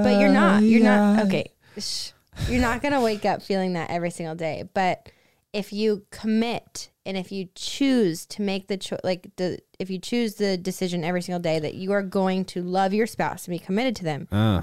[0.04, 0.62] But you're not.
[0.62, 1.50] You're not okay.
[1.76, 2.12] Shh.
[2.48, 4.64] You're not gonna wake up feeling that every single day.
[4.72, 5.10] But
[5.52, 9.98] if you commit and if you choose to make the choice, like the if you
[9.98, 13.52] choose the decision every single day that you are going to love your spouse and
[13.52, 14.62] be committed to them, Uh,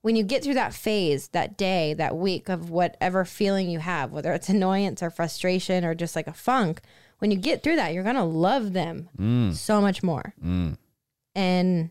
[0.00, 4.10] when you get through that phase, that day, that week of whatever feeling you have,
[4.10, 6.80] whether it's annoyance or frustration or just like a funk,
[7.18, 10.34] when you get through that, you're gonna love them mm, so much more.
[10.42, 10.76] mm.
[11.34, 11.90] And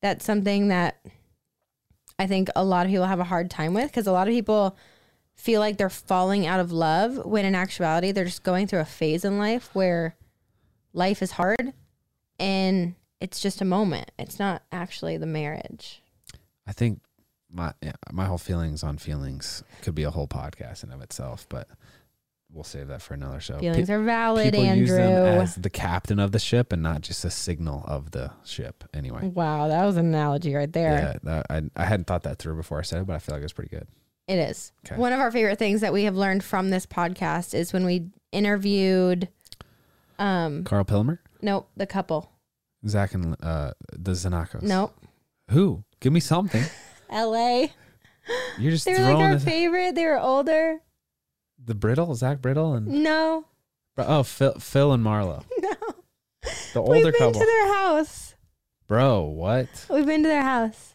[0.00, 1.00] that's something that
[2.18, 4.32] I think a lot of people have a hard time with because a lot of
[4.32, 4.76] people
[5.34, 8.84] feel like they're falling out of love when in actuality they're just going through a
[8.84, 10.14] phase in life where
[10.92, 11.72] life is hard
[12.38, 14.10] and it's just a moment.
[14.18, 16.02] It's not actually the marriage.
[16.66, 17.00] I think
[17.50, 21.46] my yeah, my whole feelings on feelings could be a whole podcast in of itself,
[21.48, 21.68] but
[22.52, 23.58] we'll save that for another show.
[23.58, 25.42] Feelings Pe- are valid, people use them Andrew.
[25.42, 28.84] as the captain of the ship and not just a signal of the ship.
[28.94, 31.18] Anyway, Wow, that was an analogy right there.
[31.24, 33.42] yeah, I I hadn't thought that through before I said it, but I feel like
[33.44, 33.86] it's pretty good.
[34.28, 34.72] It is.
[34.86, 34.96] Okay.
[34.96, 38.10] One of our favorite things that we have learned from this podcast is when we
[38.30, 39.28] interviewed
[40.18, 42.30] um Karl Pillemer, nope, the couple.
[42.86, 44.62] Zach, and uh, the Zanakos.
[44.62, 44.92] Nope.
[45.50, 45.84] who?
[46.00, 46.64] Give me something.
[47.12, 47.66] LA.
[48.58, 49.94] You're just They were like our favorite.
[49.94, 50.80] They were older.
[51.64, 53.46] The Brittle, Zach Brittle, and No.
[53.98, 55.70] oh Phil, Phil and Marlo, No.
[56.74, 56.90] the older couple.
[56.90, 57.40] We've been couple.
[57.40, 58.34] to their house.
[58.88, 59.68] Bro, what?
[59.88, 60.94] We've been to their house.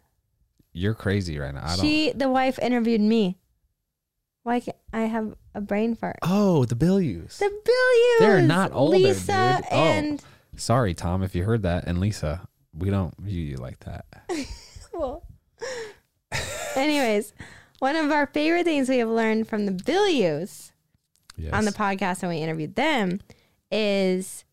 [0.74, 1.64] You're crazy right now.
[1.64, 1.80] I don't.
[1.80, 3.38] She, the wife, interviewed me.
[4.44, 6.20] Why can't I have a brain fart?
[6.22, 7.38] Oh, the Bilyeus.
[7.40, 8.20] The Bilyeus.
[8.20, 9.66] They're not older, Lisa dude.
[9.72, 9.76] Oh.
[9.76, 10.24] and
[10.56, 11.86] Sorry, Tom, if you heard that.
[11.88, 14.06] And Lisa, we don't view you like that.
[14.94, 15.24] well.
[16.76, 17.34] Anyways,
[17.80, 20.72] one of our favorite things we have learned from the Bilyeus
[21.38, 21.54] Yes.
[21.54, 23.22] on the podcast when we interviewed them
[23.72, 24.44] is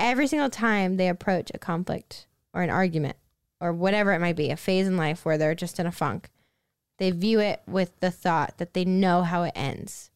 [0.00, 3.16] every single time they approach a conflict or an argument
[3.60, 6.30] or whatever it might be, a phase in life where they're just in a funk,
[6.98, 10.10] they view it with the thought that they know how it ends.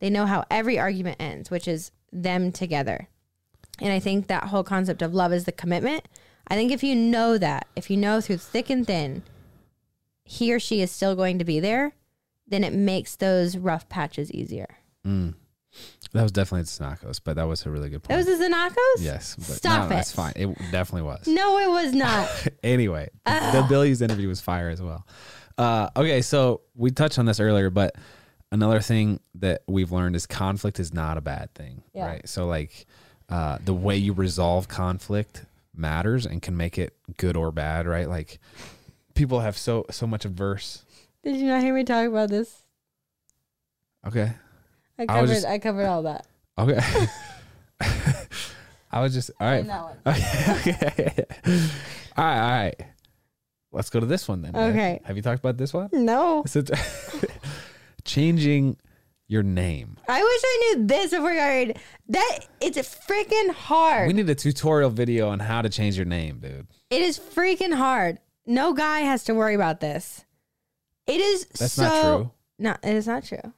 [0.00, 3.08] They know how every argument ends, which is them together.
[3.80, 6.06] And I think that whole concept of love is the commitment.
[6.48, 9.22] I think if you know that, if you know through thick and thin,
[10.30, 11.92] he or she is still going to be there,
[12.46, 14.76] then it makes those rough patches easier.
[15.04, 15.34] Mm.
[16.12, 18.08] That was definitely the Snakos, but that was a really good point.
[18.10, 19.02] That was the Zanakos?
[19.04, 19.34] yes.
[19.34, 19.88] But Stop no, it.
[19.88, 20.32] That's fine.
[20.36, 21.26] It definitely was.
[21.26, 22.28] No, it was not.
[22.62, 25.04] anyway, the Bilyeu's interview was fire as well.
[25.58, 27.96] Uh, okay, so we touched on this earlier, but
[28.52, 32.06] another thing that we've learned is conflict is not a bad thing, Yeah.
[32.06, 32.28] right?
[32.28, 32.86] So like
[33.28, 38.08] uh, the way you resolve conflict matters and can make it good or bad, right?
[38.08, 38.38] Like
[39.14, 40.84] people have so so much averse.
[41.22, 42.62] Did you not hear me talk about this?
[44.06, 44.32] Okay,
[44.98, 46.26] I I covered just- I covered all that.
[46.58, 46.80] okay.
[48.92, 49.64] I was just all right.
[50.06, 50.34] Okay,
[50.72, 51.24] okay.
[52.16, 52.74] all right, all right.
[53.72, 54.56] Let's go to this one then.
[54.56, 55.00] Okay.
[55.04, 55.90] Have you talked about this one?
[55.92, 56.42] No.
[56.46, 56.62] So
[58.04, 58.76] changing
[59.28, 59.96] your name.
[60.08, 61.78] I wish I knew this before I married.
[62.08, 64.08] That it's freaking hard.
[64.08, 66.66] We need a tutorial video on how to change your name, dude.
[66.90, 68.18] it is freaking hard.
[68.50, 70.24] No guy has to worry about this.
[71.06, 72.30] It is That's so not true.
[72.58, 73.52] No, it is not true.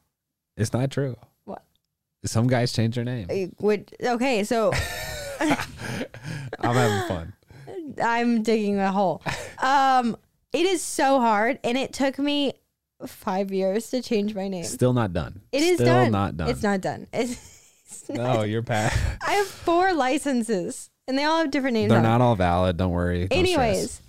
[0.55, 1.17] It's not true.
[1.45, 1.65] What?
[2.27, 3.55] Some guys change their name.
[3.61, 4.71] Would okay, so
[5.41, 5.57] I'm
[6.61, 7.33] having fun.
[8.05, 9.23] I'm digging a hole.
[9.63, 10.15] Um,
[10.53, 12.53] it is so hard, and it took me
[13.07, 14.65] five years to change my name.
[14.65, 15.41] Still not done.
[15.53, 16.13] It is Still done.
[16.13, 16.51] not done.
[16.51, 17.07] It's not done.
[17.95, 18.99] It's No, you're past.
[19.27, 21.91] I have four licenses and they all have different names.
[21.91, 22.77] They're not all valid.
[22.79, 23.29] Don't worry.
[23.31, 24.01] Anyways,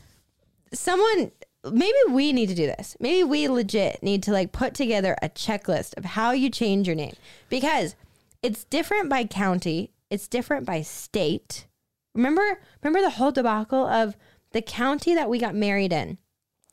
[0.73, 1.31] someone
[1.71, 2.97] maybe we need to do this.
[2.99, 6.95] Maybe we legit need to like put together a checklist of how you change your
[6.95, 7.13] name
[7.49, 7.95] because
[8.41, 11.67] it's different by county, it's different by state.
[12.13, 14.17] Remember remember the whole debacle of
[14.51, 16.17] the county that we got married in.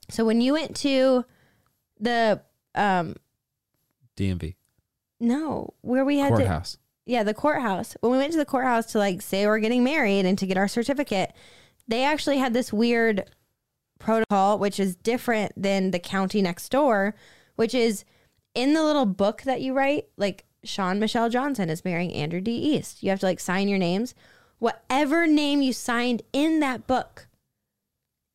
[0.08, 1.24] So when you went to
[1.98, 2.42] the
[2.74, 3.16] um.
[4.16, 4.54] DMV
[5.20, 6.78] no, where we had to courthouse.
[7.04, 7.94] yeah, the courthouse.
[8.00, 10.56] When we went to the courthouse to like say we're getting married and to get
[10.56, 11.32] our certificate,
[11.86, 13.30] they actually had this weird
[14.00, 17.14] protocol, which is different than the county next door,
[17.54, 18.04] which is
[18.54, 22.50] in the little book that you write, like Shawn Machel Johnson is marrying Andrew D.
[22.52, 23.02] East.
[23.02, 24.14] You have to like sign your names.
[24.58, 27.28] Whatever name you signed in that book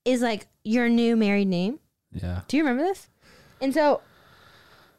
[0.06, 1.80] is like your new married name.
[2.14, 2.42] Yeah.
[2.48, 3.10] Do you remember this?
[3.60, 4.02] And so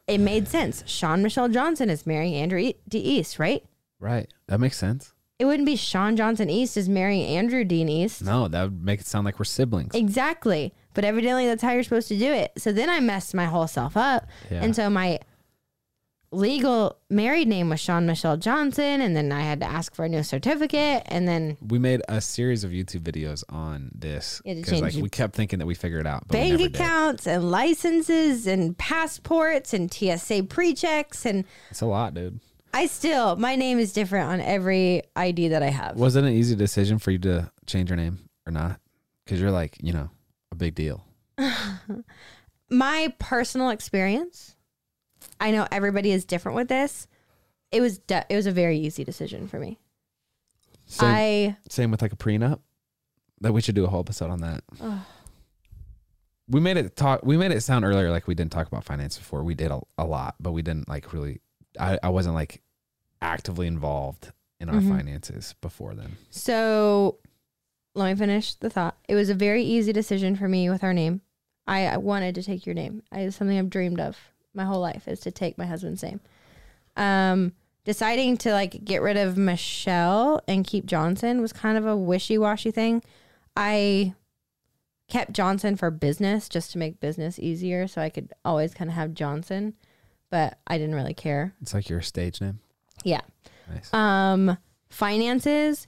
[0.07, 0.83] it made sense.
[0.85, 2.99] Shawn Machel Johnson is marrying Andrew D.
[2.99, 3.65] East, right?
[3.99, 4.31] Right.
[4.47, 5.13] That makes sense.
[5.39, 8.23] It wouldn't be Shawn Johnson East is marrying Andrew Dean East.
[8.23, 9.93] No, that would make it sound like we're siblings.
[9.93, 10.73] Exactly.
[10.95, 12.53] But evidently that's how you're supposed to do it.
[12.57, 14.27] So then I messed my whole self up.
[14.49, 14.63] Yeah.
[14.63, 15.19] And so my
[16.31, 18.99] legal married name was Shawn Machel Johnson.
[19.01, 21.03] And then I had to ask for a new certificate.
[21.05, 24.81] And then we made a series of YouTube videos on this You had to because
[24.95, 26.75] like we kept thinking that we figured it out, bank never did.
[26.75, 31.27] accounts and licenses and passports and TSA pre checks.
[31.27, 32.39] And It's a lot, dude.
[32.77, 35.97] I still, my name is different on every ID that I have.
[35.97, 38.79] Was it an easy decision for you to change your name or not?
[39.25, 40.11] Because you're like, you know,
[40.51, 41.03] a big deal.
[42.69, 44.55] my personal experience,
[45.39, 47.07] I know everybody is different with this.
[47.71, 49.79] It was de- it was a very easy decision for me.
[50.85, 52.59] Same, I same with like a prenup.
[53.41, 54.63] That we should do a whole episode on that.
[54.79, 54.99] Ugh.
[56.47, 57.25] We made it talk.
[57.25, 59.43] We made it sound earlier like we didn't talk about finance before.
[59.43, 61.41] We did a, a lot, but we didn't like really.
[61.79, 62.61] I, I wasn't like
[63.21, 64.89] actively involved in our Mhm.
[64.97, 66.17] finances before then.
[66.29, 67.17] so
[67.95, 68.95] let me finish the thought.
[69.07, 71.21] It was a very easy decision for me with our name.
[71.65, 73.01] I, I wanted to take your name.
[73.11, 74.17] I, it's something I've dreamed of
[74.53, 76.19] my whole life is to take my husband's name.
[76.95, 77.53] Um,
[77.85, 82.37] deciding to like get rid of Machel and keep Johnson was kind of a wishy
[82.37, 83.01] washy thing.
[83.55, 84.13] I
[85.07, 88.95] kept Johnson for business just to make business easier, so I could always kind of
[88.95, 89.73] have Johnson,
[90.29, 91.53] but I didn't really care.
[91.61, 92.59] It's like your stage name.
[93.03, 93.21] Yeah.
[93.69, 93.93] Nice.
[93.93, 94.57] Um,
[94.89, 95.87] finances,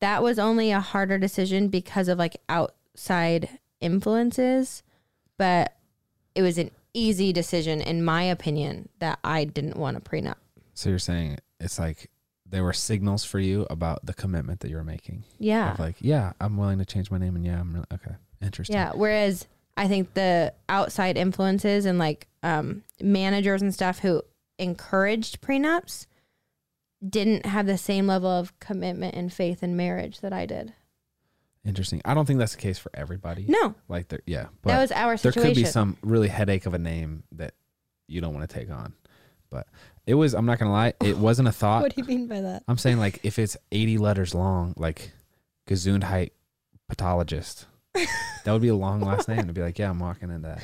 [0.00, 3.48] that was only a harder decision because of like outside
[3.80, 4.82] influences,
[5.36, 5.76] but
[6.34, 10.36] it was an easy decision in my opinion that I didn't want a prenup.
[10.74, 12.10] So you're saying it's like
[12.46, 15.24] there were signals for you about the commitment that you were making.
[15.38, 15.72] Yeah.
[15.72, 18.16] Of like, yeah, I'm willing to change my name, and yeah, I'm really okay.
[18.42, 18.76] Interesting.
[18.76, 18.92] Yeah.
[18.94, 19.46] Whereas
[19.76, 24.22] I think the outside influences and like um, managers and stuff who
[24.58, 26.06] encouraged prenups
[27.06, 30.74] didn't have the same level of commitment and faith in marriage that I did.
[31.64, 32.00] Interesting.
[32.04, 33.44] I don't think that's the case for everybody.
[33.48, 35.42] No, Like there, yeah, that but was our situation.
[35.42, 37.54] there could be some really headache of a name that
[38.06, 38.94] you don't want to take on.
[39.50, 39.66] But
[40.06, 40.34] it was.
[40.34, 40.94] I'm not gonna lie.
[41.02, 41.82] It wasn't a thought.
[41.82, 42.62] what do you mean by that?
[42.68, 45.12] I'm saying like if it's 80 letters long, like
[45.68, 46.30] Gesundheit
[46.88, 48.08] pathologist, that
[48.46, 50.62] would be a long last name to be like, yeah, I'm walking into that.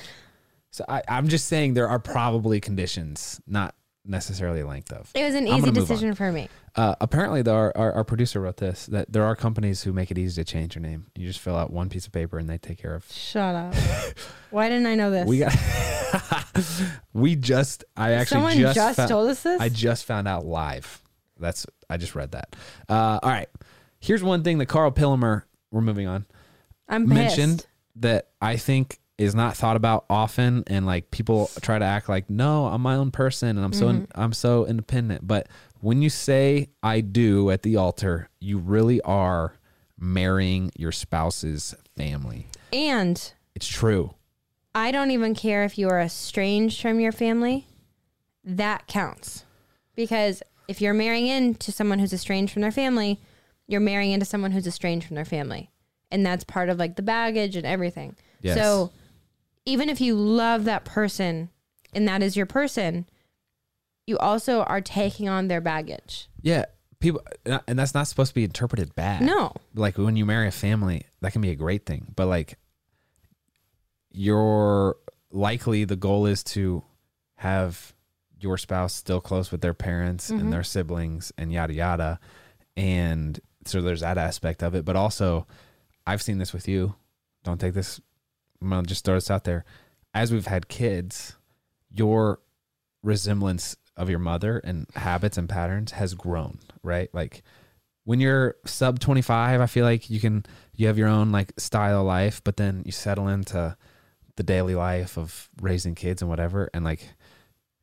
[0.71, 3.75] So I, I'm just saying there are probably conditions, not
[4.07, 5.11] necessarily length of.
[5.15, 6.49] It was an I'm easy decision for me.
[6.75, 10.11] Uh, apparently, though, our, our, our producer wrote this that there are companies who make
[10.11, 11.07] it easy to change your name.
[11.15, 13.11] You just fill out one piece of paper and they take care of.
[13.11, 13.75] Shut up.
[14.51, 15.27] Why didn't I know this?
[15.27, 15.55] We got.
[17.13, 17.85] we just.
[17.97, 18.75] I actually Someone just.
[18.75, 19.61] just, found- told us this.
[19.61, 21.03] I just found out live.
[21.39, 21.67] That's.
[21.89, 22.57] I just read that.
[22.89, 23.49] Uh, all right.
[24.01, 25.43] Here's one thing that Karl Pillemer.
[25.71, 26.27] We're moving on.
[26.89, 27.15] I'm pissed.
[27.15, 27.67] mentioned
[27.97, 32.29] that I think is not thought about often, and like people try to act like,
[32.29, 34.05] no, I'm my own person, and I'm so Mm-hmm.
[34.15, 35.27] I'm so independent.
[35.27, 35.49] But
[35.81, 39.55] when you say I do at the altar, you really are
[39.99, 42.47] marrying your spouse's family.
[42.73, 44.15] And It's true.
[44.75, 47.67] I don't even care if you are estranged from your family.
[48.45, 49.45] That counts.
[49.95, 53.19] Because if you're marrying into someone who's estranged from their family,
[53.67, 55.71] you're marrying into someone who's estranged from their family.
[56.11, 58.17] And that's part of like the baggage and everything.
[58.43, 58.59] Yes.
[58.59, 58.93] So
[59.67, 61.51] even if you love that person
[61.93, 63.07] and that is your person,
[64.07, 66.29] you also are taking on their baggage.
[66.41, 66.65] Yeah.
[66.99, 69.21] People, and that's not supposed to be interpreted bad.
[69.23, 69.53] No.
[69.75, 72.13] like when you marry a family, that can be a great thing.
[72.17, 72.57] But like,
[74.11, 74.97] you're
[75.31, 76.83] likely the goal is to
[77.37, 77.93] have
[78.41, 80.41] your spouse still close with their parents Mhm.
[80.41, 82.21] and their siblings and yada yada.
[82.77, 84.85] And so there's that aspect of it.
[84.85, 85.47] But also,
[86.07, 86.95] I've seen this with you.
[87.45, 88.01] Don't take this.
[88.61, 89.65] I'm gonna just throw this out there.
[90.15, 91.37] As we've had kids,
[91.91, 92.41] your
[93.03, 97.09] resemblance of your mother and habits and patterns has grown, right?
[97.13, 97.43] Like
[98.05, 100.45] when you're sub 25, I feel like you can
[100.75, 103.77] you have your own like style of life, but then you settle into
[104.37, 107.15] the daily life of raising kids and whatever and like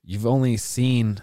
[0.03, 1.19] you've only seen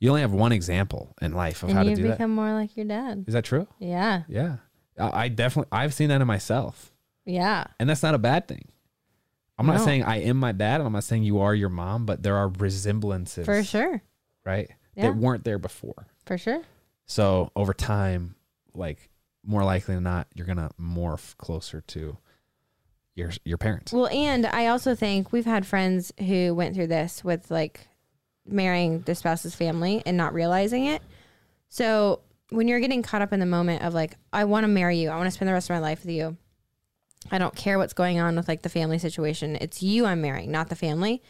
[0.00, 2.12] you only have one example in life of and how to do that.
[2.12, 3.24] become more like your dad.
[3.26, 3.66] Is that true?
[3.78, 4.22] Yeah.
[4.28, 4.56] Yeah.
[4.98, 6.92] I definitely I've seen that in myself.
[7.26, 7.64] Yeah.
[7.78, 8.68] And that's not a bad thing.
[9.58, 9.84] I'm not No.
[9.84, 12.36] saying I am my dad and I'm not saying you are your mom, but there
[12.36, 14.02] are resemblances, For sure.
[14.44, 14.70] right?
[14.94, 15.04] Yeah.
[15.08, 16.06] That weren't there before.
[16.26, 16.62] For sure.
[17.06, 18.34] So over time,
[18.74, 19.10] like
[19.44, 22.16] more likely than not, you're gonna morph closer to
[23.14, 23.92] your your parents.
[23.92, 27.88] Well, and I also think we've had friends who went through this with like
[28.46, 31.02] marrying the spouse's family and not realizing it.
[31.68, 32.20] So
[32.50, 35.08] when you're getting caught up in the moment of like, I want to marry you,
[35.08, 36.36] I want to spend the rest of my life with you.
[37.30, 39.56] I don't care what's going on with like the family situation.
[39.60, 41.22] It's you I'm marrying, not the family.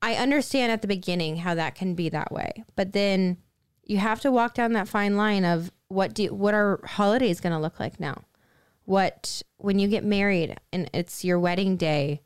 [0.00, 3.38] I understand at the beginning how that can be that way, but then
[3.84, 7.52] you have to walk down that fine line of what do what are holidays going
[7.52, 8.22] to look like now?
[8.84, 12.22] What when you get married and it's your wedding day,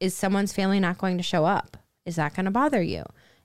[0.00, 1.76] is someone's family not going to show up?
[2.04, 3.04] Is that going to bother you?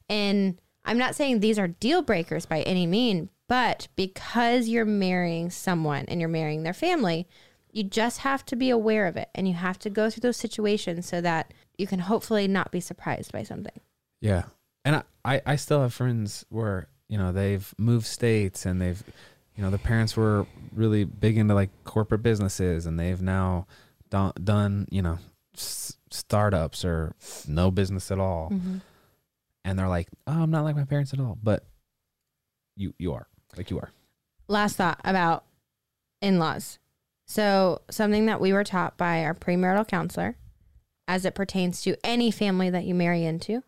[0.10, 5.50] And I'm not saying these are deal breakers by any mean, but because you're marrying
[5.50, 7.28] someone and you're marrying their family,
[7.72, 10.38] you just have to be aware of it and you have to go through those
[10.38, 13.80] situations so that you can hopefully not be surprised by something.
[14.22, 14.44] Yeah.
[14.84, 19.04] And I, I, I still have friends where, you know, they've moved states and they've
[19.56, 23.68] you know, the parents were really big into like corporate businesses and they've now
[24.10, 25.20] done, done you know,
[25.54, 27.14] s- startups or
[27.46, 28.52] no business at all.
[28.52, 28.78] Mm-hmm.
[29.66, 31.38] And they're like, oh, I'm not like my parents at all.
[31.44, 31.66] But
[32.78, 33.28] you, you are.
[33.58, 33.92] Like you are.
[34.48, 35.44] last thought about
[36.22, 36.80] in-laws.
[37.30, 40.36] So something that we were taught by our premarital counselor
[41.08, 43.62] as it pertains to any family that you marry into,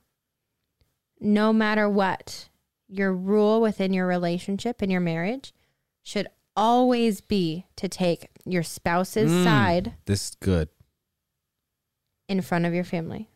[1.20, 2.49] no matter what,
[2.88, 5.53] your rule within your relationship and your marriage
[6.01, 9.43] should always be to take your spouse's Mm.
[9.43, 10.70] side This is good.
[12.28, 13.30] in front of your family.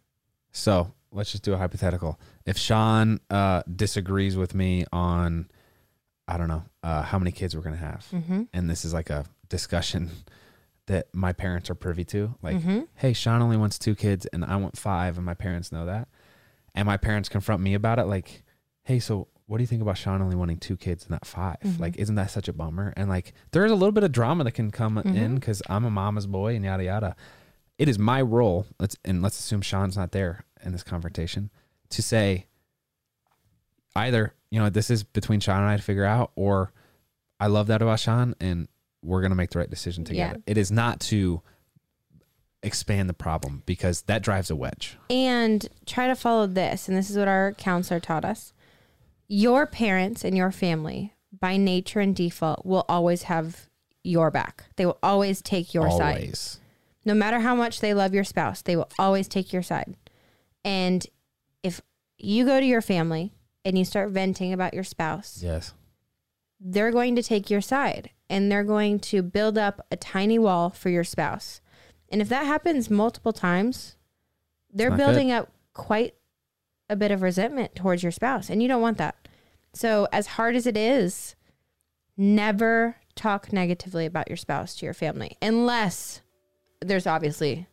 [0.51, 2.19] So let's just do a hypothetical.
[2.47, 5.49] If Shawn uh, disagrees with me on,
[6.27, 8.43] I don't know, uh, how many kids we're going to have, Mm-hmm.
[8.53, 10.11] and this is like a discussion
[10.87, 12.81] that my parents are privy to, like, mm-hmm.
[12.95, 16.07] hey, Shawn only wants two kids and I want five, and my parents know that.
[16.75, 18.43] And my parents confront me about it, like,
[18.83, 21.57] hey, so what do you think about Shawn only wanting two kids and not 5
[21.63, 21.79] Mhm.
[21.79, 22.93] Like, isn't that such a bummer?
[22.97, 25.35] And like, there's a little bit of drama that can come in Mhm.
[25.35, 27.15] because I'm a mama's boy and yada yada.
[27.77, 31.51] It is my role, let's and let's assume Shawn's not there in this confrontation,
[31.89, 32.47] to say
[33.95, 36.71] either, you know, this is between Shawn and I to figure out, or
[37.39, 38.67] I love that about Shawn and
[39.05, 40.35] we're gonna make the right decision together.
[40.45, 40.51] Yeah.
[40.51, 41.41] It is not to
[42.63, 44.97] expand the problem because that drives a wedge.
[45.09, 48.53] and try to follow this and this is what our counselor taught us
[49.27, 53.67] your parents and your family by nature and default will always have
[54.03, 56.59] your back they will always take your side Always.
[57.03, 59.95] no matter how much they love your spouse they will always take your side
[60.63, 61.05] and
[61.61, 61.81] if
[62.17, 63.31] you go to your family
[63.63, 65.73] and you start venting about your spouse Yes.
[66.59, 70.69] they're going to take your side and they're going to build up a tiny wall
[70.69, 71.61] for your spouse.
[72.09, 73.97] And if that happens multiple times,
[74.71, 76.15] they're not building up quite
[76.89, 79.27] a bit of resentment towards your spouse, and you don't want that.
[79.73, 81.35] So, as hard as it is,
[82.17, 86.21] never talk negatively about your spouse to your family unless
[86.81, 87.65] there's obviously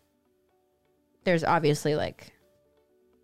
[1.25, 2.33] there's obviously like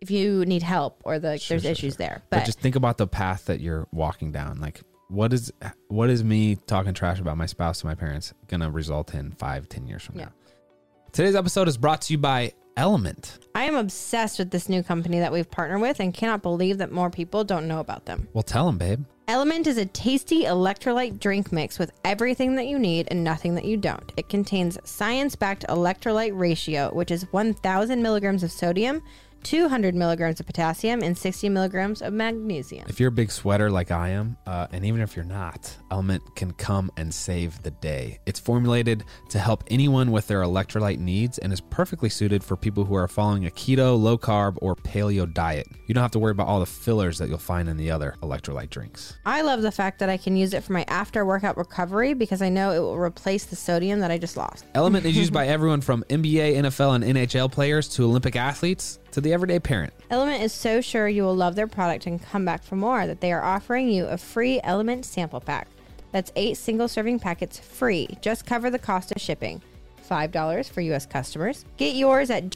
[0.01, 1.97] if you need help or the, Sure, there's sure, issues sure.
[1.97, 2.23] there.
[2.29, 4.61] But, But, just think about the path that you're walking down.
[4.61, 5.51] Like what is
[5.87, 9.67] what is me talking trash about my spouse to my parents gonna result in five,
[9.67, 10.25] ten years from Yeah.
[10.25, 10.31] now?
[11.11, 13.39] Today's episode is brought to you by Element.
[13.55, 16.91] I am obsessed with this new company that we've partnered with and cannot believe that
[16.93, 18.29] more people don't know about them.
[18.33, 19.03] Well tell them, babe.
[19.27, 23.65] Element is a tasty electrolyte drink mix with everything that you need and nothing that
[23.65, 24.11] you don't.
[24.17, 29.01] It contains science backed electrolyte ratio, which is 1,000 milligrams of sodium,
[29.43, 32.85] 200 milligrams of potassium, and 60 milligrams of magnesium.
[32.87, 36.23] If you're a big sweater like I am, uh, and even if you're not, Element
[36.35, 38.19] can come and save the day.
[38.25, 42.85] It's formulated to help anyone with their electrolyte needs and is perfectly suited for people
[42.85, 45.67] who are following a keto, low carb, or paleo diet.
[45.87, 48.15] You don't have to worry about all the fillers that you'll find in the other
[48.21, 49.17] electrolyte drinks.
[49.25, 52.41] I love the fact that I can use it for my after workout recovery because
[52.41, 54.65] I know it will replace the sodium that I just lost.
[54.75, 59.21] Element is used by everyone from NBA, NFL, and NHL players to Olympic athletes to
[59.21, 59.93] the everyday parent.
[60.09, 63.21] Element is so sure you will love their product and come back for more that
[63.21, 65.67] they are offering you a free Element sample pack.
[66.11, 68.07] That's eight single serving packets free.
[68.21, 69.61] Just cover the cost of shipping.
[70.09, 71.65] $5 for US customers.
[71.77, 72.49] Get yours at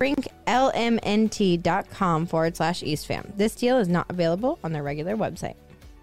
[0.47, 3.37] lmnt.com forward slash eastfam.
[3.37, 5.55] This deal is not available on their regular website.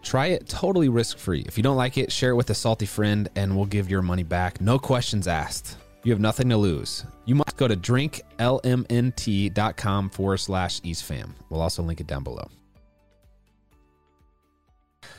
[0.03, 1.45] Try it totally risk free.
[1.47, 4.03] If you don't like it, share it with a salty friend and we'll give your
[4.03, 4.61] money back.
[4.61, 5.77] No questions asked.
[6.03, 7.05] You have nothing to lose.
[7.27, 11.33] You must go to drinklmnt.com forward slash eastfam.
[11.51, 12.49] We'll also link it down below.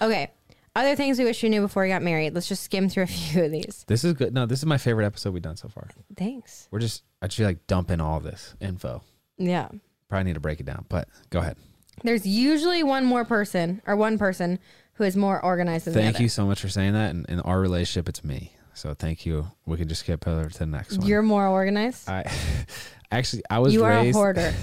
[0.01, 0.31] Okay.
[0.75, 2.33] Other things we wish we knew before we got married.
[2.33, 3.83] Let's just skim through a few of these.
[3.87, 4.33] This is good.
[4.33, 5.87] No, this is my favorite episode we've done so far.
[6.15, 6.67] Thanks.
[6.71, 9.03] We're just actually like dumping all this info.
[9.37, 9.67] Yeah.
[10.09, 11.57] Probably need to break it down, but go ahead.
[12.03, 14.59] There's usually one more person or one person
[14.93, 16.23] who is more organized than the Thank other.
[16.23, 17.11] you so much for saying that.
[17.11, 18.53] And in our relationship, it's me.
[18.73, 19.47] So thank you.
[19.65, 21.07] We can just skip over to the next one.
[21.07, 22.09] You're more organized.
[22.09, 22.23] I
[23.11, 24.53] actually I was you are a hoarder.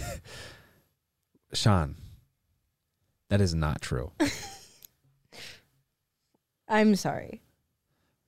[1.53, 1.97] Shawn.
[3.29, 4.13] That is not true.
[6.69, 7.41] I'm sorry.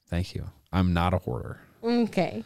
[0.08, 0.46] Thank you.
[0.72, 1.60] I'm not a hoarder.
[1.82, 2.44] Okay.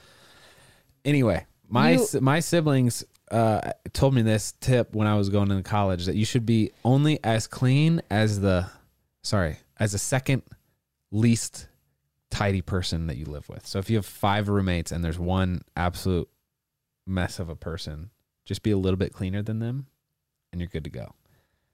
[1.05, 5.62] Anyway, my You- my siblings uh, told me this tip when I was going into
[5.62, 8.66] college that you should be only as clean as the
[9.22, 10.43] sorry as the second
[11.11, 11.68] least
[12.35, 13.66] tidy person that you live with.
[13.66, 16.28] So if you have five roommates and there's one absolute
[17.07, 18.11] mess of a person,
[18.45, 19.87] just be a little bit cleaner than them,
[20.53, 21.14] and you're good to go.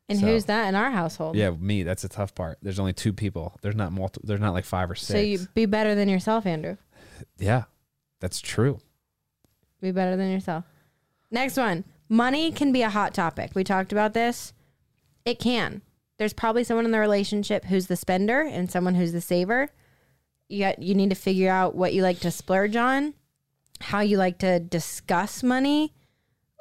[0.09, 1.37] And So- who's that in our household?
[1.37, 1.83] Yeah, me.
[1.83, 2.59] That's the tough part.
[2.63, 3.57] There's only two people.
[3.63, 4.21] There's not multi.
[4.25, 5.09] There's not like five or six.
[5.09, 6.77] So you be better than yourself, Andrew.
[7.39, 7.65] yeah,
[8.21, 8.81] that's true.
[9.81, 10.65] Be better than yourself.
[11.31, 11.85] Next one.
[12.09, 13.53] Money can be a hot topic.
[13.55, 14.53] We talked about this.
[15.25, 15.83] It can.
[16.19, 19.69] There's probably someone in the relationship who's the spender and someone who's the saver.
[20.51, 23.15] Yet you need to figure out what you like to splurge on,
[23.81, 25.95] how you like to discuss money,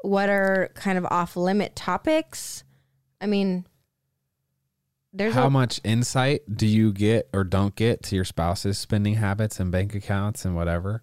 [0.04, 2.64] what are kind of off limit topics.
[3.20, 3.66] I mean,
[5.12, 9.16] there's How a, much insight do you get or don't get to your spouse's spending
[9.16, 11.02] habits and bank accounts and whatever?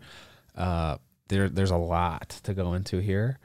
[0.54, 3.40] Uh, there, there's a lot to go into here,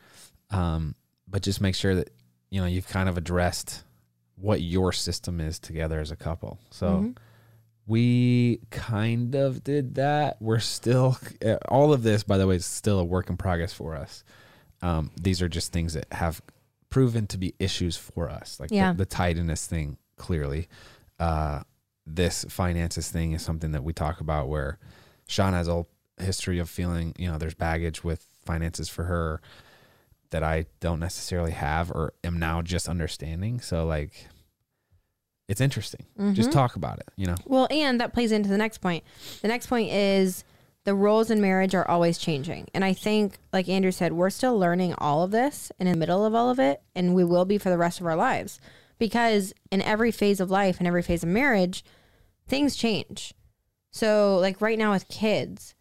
[0.52, 0.94] um,
[1.28, 2.12] but just make sure that
[2.52, 3.84] you know you've kind of addressed
[4.36, 6.60] what your system is together as a couple.
[6.70, 7.18] So Mhm.
[7.92, 10.38] We kind of did that.
[10.40, 11.18] We're still
[11.68, 14.24] all of this, by the way, is still a work in progress for us.
[14.82, 16.42] Um, these are just things that have
[16.90, 18.94] proven to be issues for us, like Yeah.
[18.94, 19.98] the, the tidiness thing.
[20.16, 20.68] Clearly,
[21.20, 21.64] uh,
[22.06, 24.78] this finances thing is something that we talk about where
[25.28, 25.86] Shawn has a
[26.18, 29.42] history of feeling, you know, there's baggage with finances for her
[30.30, 33.60] that I don't necessarily have or am now just understanding.
[33.60, 34.28] So like,
[35.48, 36.06] it's interesting.
[36.34, 36.54] Just Mhm.
[36.54, 37.10] talk about it.
[37.18, 37.36] You know.
[37.46, 39.04] Well, and that plays into the next point.
[39.42, 40.44] The next point is
[40.84, 42.68] the roles in marriage are always changing.
[42.74, 46.00] And I think, like Andrew said, we're still learning all of this and in the
[46.00, 46.82] middle of all of it.
[46.96, 48.60] And we will be for the rest of our lives
[48.98, 51.84] because in every phase of life and every phase of marriage,
[52.48, 53.34] things change.
[53.92, 55.76] So, like right now with kids,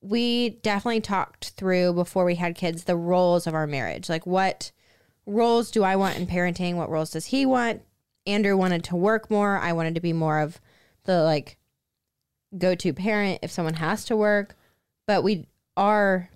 [0.00, 4.08] we definitely talked through before we had kids the roles of our marriage.
[4.08, 4.70] Like, what
[5.26, 6.74] roles do I want in parenting?
[6.76, 7.82] What roles does he want?
[8.28, 9.58] Andrew wanted to work more.
[9.58, 10.60] I wanted to be more of
[11.04, 11.56] the like
[12.56, 14.54] go to parent if someone has to work.
[15.06, 16.30] But we are,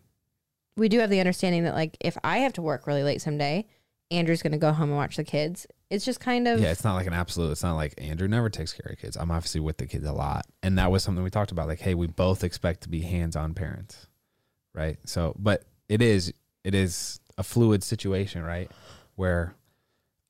[0.77, 3.67] we do have the understanding that like if I have to work really late someday,
[4.11, 5.67] Andrew's going to go home and watch the kids.
[5.91, 7.51] It's just kind of, Yeah, it's not like an absolute.
[7.51, 9.17] It's not like Andrew never takes care of kids.
[9.17, 11.69] I'm obviously with the kids a lot, and that was something we talked about.
[11.69, 14.07] Like, hey, we both expect to be hands-on parents,
[14.75, 14.97] right?
[15.05, 16.33] So, but it is
[16.65, 18.71] it is a fluid situation, right?
[19.17, 19.55] Where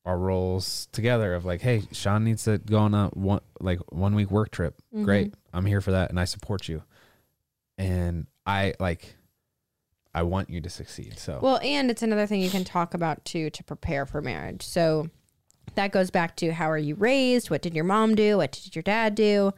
[0.05, 4.15] our roles together of like, hey, Shawn needs to go on a one like one
[4.15, 4.75] week work trip.
[4.95, 5.05] Mm-hmm.
[5.05, 6.83] Great, I'm here for that, and I support you.
[7.79, 9.17] And I like,
[10.15, 11.19] I want you to succeed.
[11.19, 14.63] So, Well, and it's another thing you can talk about too to prepare for marriage.
[14.63, 15.09] So
[15.75, 17.51] that goes back to how are you raised?
[17.51, 18.39] What did your mom do?
[18.39, 19.53] What did your dad do?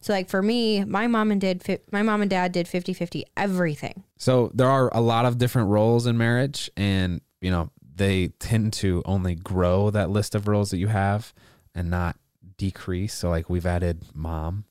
[0.00, 4.04] So like for me, my mom and did my mom and dad did 50-50 everything.
[4.16, 8.72] So there are a lot of different roles in marriage, and you know they tend
[8.74, 11.34] to only grow that list of roles that you have,
[11.74, 12.16] and not
[12.56, 13.14] decrease.
[13.14, 14.64] So like we've added mom,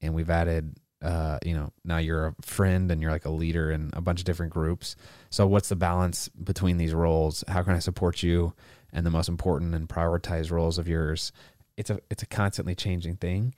[0.00, 3.70] and we've added, uh, you know, now you're a friend and you're like a leader
[3.70, 4.96] in a bunch of different groups.
[5.30, 7.44] So what's the balance between these roles?
[7.48, 8.54] How can I support you?
[8.92, 11.32] And the most important and prioritized roles of yours.
[11.76, 13.54] It's a it's a constantly changing thing,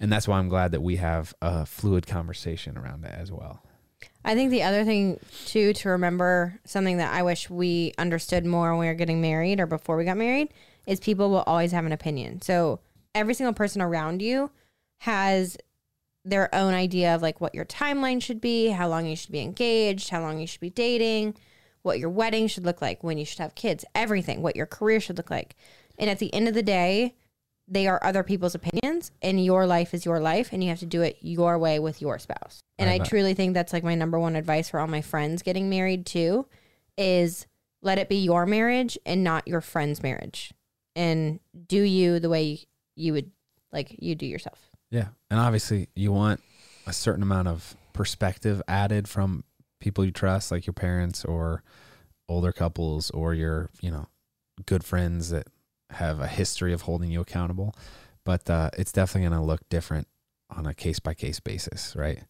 [0.00, 3.62] and that's why I'm glad that we have a fluid conversation around it as well.
[4.24, 8.70] I think the other thing too to remember something that I wish we understood more
[8.70, 10.52] when we were getting married or before we got married
[10.86, 12.40] is people will always have an opinion.
[12.42, 12.80] So
[13.14, 14.50] every single person around you
[15.00, 15.56] has
[16.24, 19.40] their own idea of like what your timeline should be, how long you should be
[19.40, 21.34] engaged, how long you should be dating,
[21.82, 25.00] what your wedding should look like, when you should have kids, everything, what your career
[25.00, 25.56] should look like.
[25.98, 27.16] And at the end of the day,
[27.72, 30.86] they are other people's opinions and your life is your life and you have to
[30.86, 32.60] do it your way with your spouse.
[32.78, 35.42] And I I truly think that's like my number one advice for all my friends
[35.42, 36.46] getting married too
[36.98, 37.46] is
[37.80, 40.52] let it be your marriage and not your friend's marriage.
[40.94, 42.60] And do you the way
[42.94, 43.30] you would
[43.72, 44.70] like you do yourself.
[44.90, 45.08] Yeah.
[45.30, 46.40] And obviously, you want
[46.86, 49.44] a certain amount of perspective added from
[49.80, 51.62] people you trust, like your parents or
[52.28, 54.06] older couples or your, you know,
[54.66, 55.48] good friends that
[55.92, 57.74] have a history of holding you accountable.
[58.24, 60.06] But uh, it's definitely going to look different
[60.50, 62.22] on a case by case basis, right?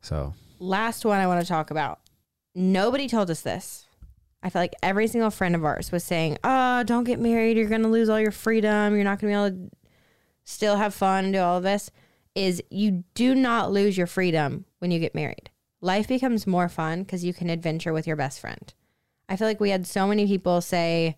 [0.00, 2.00] So, Last one I want to talk about.
[2.54, 3.86] Nobody told us this.
[4.42, 7.56] I feel like every single friend of ours was saying, "Oh, don't get married.
[7.56, 8.94] You're going to lose all your freedom.
[8.94, 9.76] You're not going to be able to
[10.44, 11.90] still have fun and do all of this."
[12.34, 15.50] Is you do not lose your freedom when you get married.
[15.80, 18.72] Life becomes more fun because you can adventure with your best friend.
[19.28, 21.16] I feel like we had so many people say,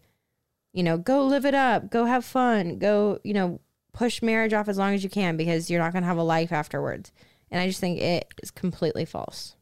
[0.72, 3.60] you know, go live it up, go have fun, go, you know,
[3.92, 6.22] push marriage off as long as you can because you're not going to have a
[6.22, 7.12] life afterwards.
[7.50, 9.56] And I just think it is completely false.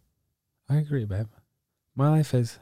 [0.69, 1.29] I agree, babe.
[1.97, 2.59] My life has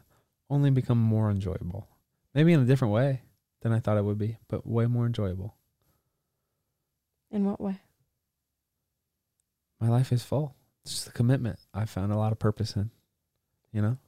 [0.48, 1.88] only become more enjoyable.
[2.34, 3.22] Maybe in a different way
[3.62, 5.56] than I thought it would be, but way more enjoyable.
[7.30, 7.80] In what way?
[9.80, 10.54] My life is full.
[10.84, 11.58] It's just the commitment.
[11.74, 12.90] I found a lot of purpose in,
[13.72, 13.98] you know?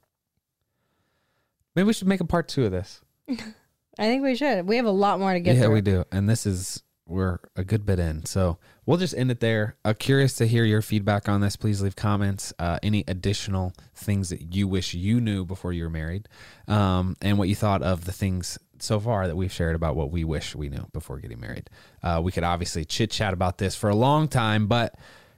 [1.75, 3.01] Maybe we should make a part two of this.
[3.97, 4.67] I think we should.
[4.67, 5.73] We have a lot more to get yeah, through.
[5.73, 6.05] we do.
[6.11, 8.25] And this is we're a good bit in.
[8.25, 9.75] So we'll just end it there.
[9.83, 11.55] Uh, curious to hear your feedback on this.
[11.55, 12.53] Please leave comments.
[12.59, 16.29] Uh, any additional things that you wish you knew before you were married,
[16.67, 20.11] um, and what you thought of the things so far that we've shared about what
[20.11, 21.69] we wish we knew before getting married.
[22.01, 24.95] Uh, we could obviously chit chat about this for a long time, but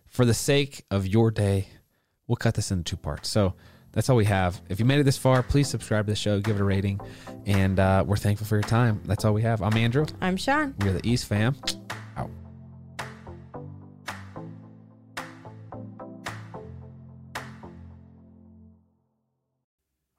[0.08, 1.68] for the sake of your day,
[2.28, 3.30] we'll cut this into two parts.
[3.30, 3.56] So
[3.94, 4.62] that's all we have.
[4.70, 7.00] If you made it this far, please subscribe to the show, give it a rating,
[7.46, 9.02] and uh, we're thankful for your time.
[9.06, 9.62] That's all we have.
[9.62, 10.06] I'm Andrew.
[10.22, 10.76] I'm Shawn.
[10.80, 11.56] We're the East fam.
[12.16, 12.30] Out.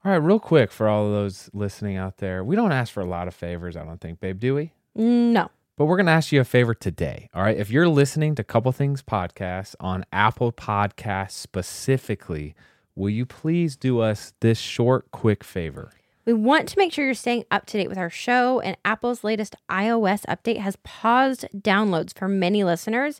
[0.05, 2.99] All right, real quick for all of those listening out there, we don't ask for
[3.01, 4.73] a lot of favors, I don't think, babe, do we?
[4.95, 5.49] No.
[5.75, 7.29] But we're going to ask you a favor today.
[7.33, 7.57] All right.
[7.57, 12.53] If you're listening to Couple Things Podcast on Apple Podcasts specifically,
[12.95, 15.91] will you please do us this short, quick favor?
[16.25, 19.23] We want to make sure you're staying up to date with our show, and Apple's
[19.23, 23.19] latest iOS update has paused downloads for many listeners.